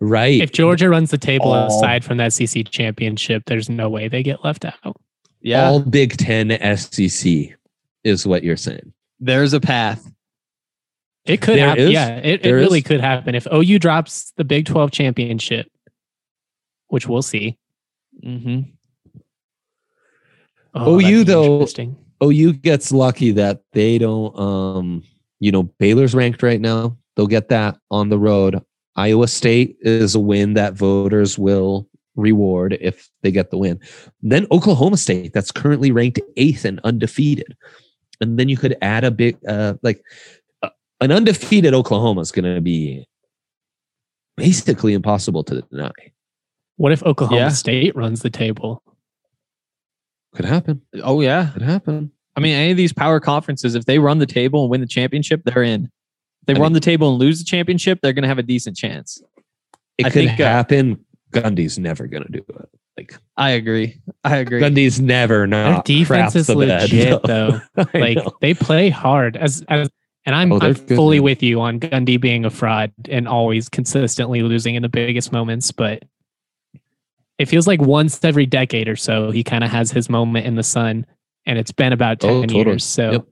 [0.00, 0.40] Right.
[0.40, 4.22] If Georgia runs the table All- aside from that SEC championship, there's no way they
[4.22, 4.96] get left out.
[5.42, 7.56] Yeah, All Big Ten SEC
[8.04, 8.92] is what you're saying.
[9.18, 10.10] there's a path.
[11.26, 11.84] It could There happen.
[11.84, 11.90] is?
[11.92, 12.84] Yeah, it, it really is?
[12.86, 15.70] could happen if OU drops the Big 12 championship,
[16.88, 17.58] which we'll see.
[18.22, 18.60] hmm
[20.74, 21.96] Oh, OU, though, interesting.
[22.22, 25.02] OU gets lucky that they don't um
[25.40, 26.96] you know Baylor's ranked right now.
[27.16, 28.62] They'll get that on the road.
[28.96, 33.80] Iowa State is a win that voters will reward if they get the win.
[34.22, 37.56] Then Oklahoma State that's currently ranked 8th and undefeated.
[38.20, 40.02] And then you could add a big uh like
[40.62, 43.06] uh, an undefeated Oklahoma is going to be
[44.36, 45.92] basically impossible to deny.
[46.76, 47.48] What if Oklahoma Yeah.
[47.48, 48.82] State runs the table?
[50.34, 50.82] Could happen.
[51.02, 52.12] Oh yeah, Could happen.
[52.36, 54.86] I mean, any of these power conferences, if they run the table and win the
[54.86, 55.84] championship, they're in.
[56.42, 58.38] If they I run mean- the table and lose the championship, they're going to have
[58.38, 59.20] a decent chance.
[59.98, 61.04] It I could think, uh, happen.
[61.32, 62.68] Gundy's never going to do it.
[62.96, 64.00] Like I agree.
[64.24, 64.60] I agree.
[64.60, 65.84] Gundy's never Their not.
[65.84, 67.60] defense crapped is the bed, legit, though.
[67.94, 68.32] Like know.
[68.40, 69.88] they play hard as as
[70.26, 74.42] and I'm, Oh, I'm fully with you on Gundy being a fraud and always consistently
[74.42, 76.02] losing in the biggest moments, but
[77.40, 80.56] it feels like once every decade or so he kind of has his moment in
[80.56, 81.06] the sun
[81.46, 82.64] and it's been about 10 Oh, totally.
[82.64, 82.84] years.
[82.84, 83.24] So Yep.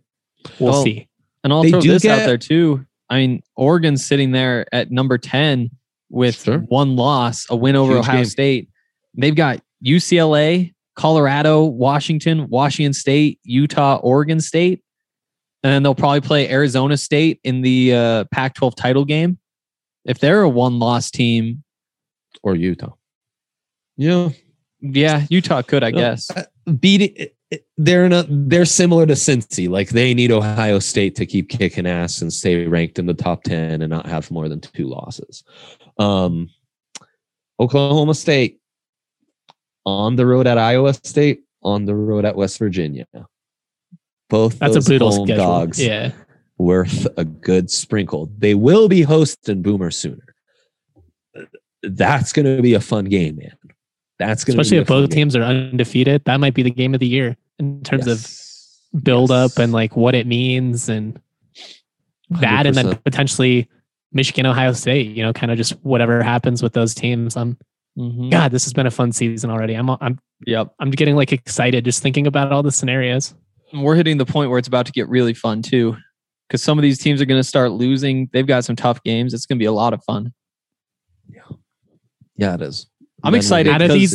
[0.59, 1.09] we'll Well, see.
[1.45, 2.87] and I'll They throw do this out there too.
[3.11, 5.71] I mean, Oregon's sitting there at number 10
[6.09, 6.59] with Sure.
[6.61, 8.25] one loss, a win over Huge Ohio game.
[8.25, 8.69] State.
[9.15, 14.83] They've got UCLA, Colorado, Washington, Washington State, Utah, Oregon State.
[15.63, 19.39] And then they'll probably play Arizona State in the uh, Pac 12 title game.
[20.07, 21.63] If they're a one loss team,
[22.43, 22.93] or Utah.
[23.99, 24.31] Yeah,
[24.81, 26.31] yeah, Utah could, I No, guess.
[26.31, 26.45] uh,
[26.81, 27.27] beating.
[27.79, 28.27] They're not.
[28.29, 29.69] They're similar to Cincy.
[29.69, 33.43] Like they need Ohio State to keep kicking ass and stay ranked in the top
[33.43, 35.43] ten and not have more than two losses.
[35.99, 36.49] Um,
[37.59, 38.61] Oklahoma State
[39.87, 43.07] on the road at Iowa State, on the road at West Virginia.
[44.29, 45.45] Both That's a those brutal home schedule.
[45.45, 46.13] dogs Yeah.
[46.59, 48.31] worth a good sprinkle.
[48.37, 50.35] They will be hosting Boomer sooner.
[51.83, 53.57] That's going to be a fun game, man.
[54.19, 55.16] That's going to Especially be if both game.
[55.16, 56.25] teams are undefeated.
[56.25, 58.81] That might be the game of the year in terms of Yes.
[59.03, 61.21] build up and like what it means and
[62.31, 63.69] that and then potentially
[64.12, 67.37] Michigan, Ohio State, you know, kind of just whatever happens with those teams.
[67.37, 67.57] I'm
[67.99, 68.31] Mhm.
[68.31, 69.75] God, this has been a fun season already.
[69.75, 70.73] I'm I'm Yep.
[70.79, 73.35] I'm getting like excited just thinking about all the scenarios.
[73.75, 75.95] we're hitting the point where it's about to get really fun too
[76.49, 79.35] because some of these teams are going to start losing they've got some tough games
[79.35, 80.33] it's going to be a lot of fun
[81.29, 81.41] Yeah,
[82.37, 82.87] Yeah, it is.
[83.25, 84.12] I'm excited Out of these-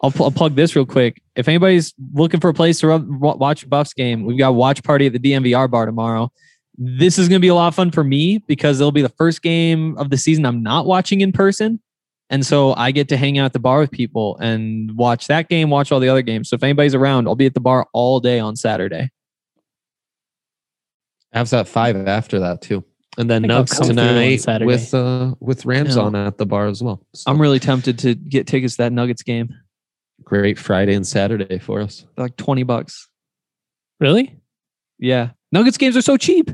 [0.00, 1.22] I'll, pl- I'll plug this real quick.
[1.34, 4.82] If anybody's looking for a place to rub, watch buffs game we've got a watch
[4.82, 6.30] party at the DNVR bar tomorrow.
[6.76, 9.08] This is going to be a lot of fun for me because it'll be the
[9.08, 11.80] first game of the season i'm not watching in person.
[12.30, 15.48] And so i get to hang out at the bar with people and watch that
[15.48, 16.48] game watch all the other games.
[16.50, 19.10] So if anybody's around i'll be at the bar all day on saturday.
[21.34, 22.84] Avs at five after that too,
[23.18, 26.38] and then think I'll Nugs come through on tonight with uh with Rams on at
[26.38, 27.04] the bar as well.
[27.14, 29.54] So i'm really tempted to get tickets to that nuggets game
[30.22, 32.06] great Friday and Saturday for us.
[32.16, 33.08] Like 20 bucks
[34.00, 34.36] Really?
[34.98, 35.30] Yeah.
[35.52, 36.50] Nuggets games are so cheap.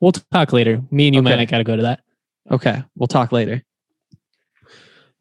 [0.00, 0.82] We'll talk later.
[0.90, 1.36] Me and you Okay.
[1.36, 2.00] might gotta go to that.
[2.50, 2.82] Okay.
[2.96, 3.62] We'll talk later.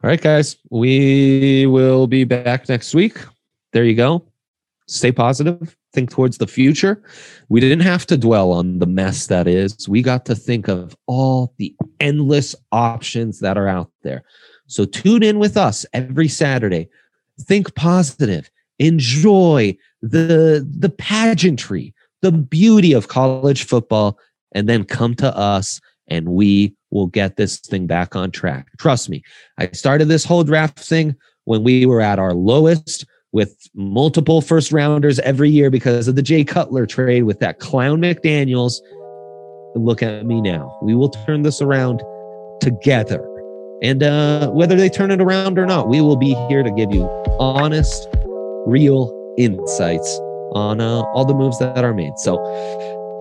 [0.04, 3.18] All right, guys, we will be back next week.
[3.74, 4.24] There you go.
[4.88, 5.76] Stay positive.
[5.98, 7.02] Think towards the future.
[7.50, 9.90] We didn't have to dwell on the mess that is.
[9.90, 14.22] We got to think of all the endless options that are out there.
[14.68, 16.88] So tune in with us every Saturday.
[17.42, 18.48] Think positive.
[18.78, 24.20] Enjoy the the pageantry, the beauty of college football,
[24.52, 28.68] and then come to us and we will get this thing back on track.
[28.78, 29.24] Trust me.
[29.58, 34.72] I started this whole draft thing when we were at our lowest with multiple first
[34.72, 38.76] rounders every year because of the Jay Cutler trade with that clown McDaniels.
[39.76, 40.78] Look at me now.
[40.82, 42.02] We will turn this around
[42.62, 43.24] together.
[43.84, 46.92] And uh, whether they turn it around or not, we will be here to give
[46.92, 47.04] you
[47.40, 48.08] honest,
[48.66, 50.18] real insights
[50.54, 52.18] on uh, all the moves that are made.
[52.18, 52.38] So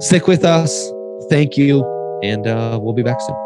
[0.01, 0.91] stick with us.
[1.29, 1.85] Thank you.
[2.23, 3.46] And uh, we'll be back soon.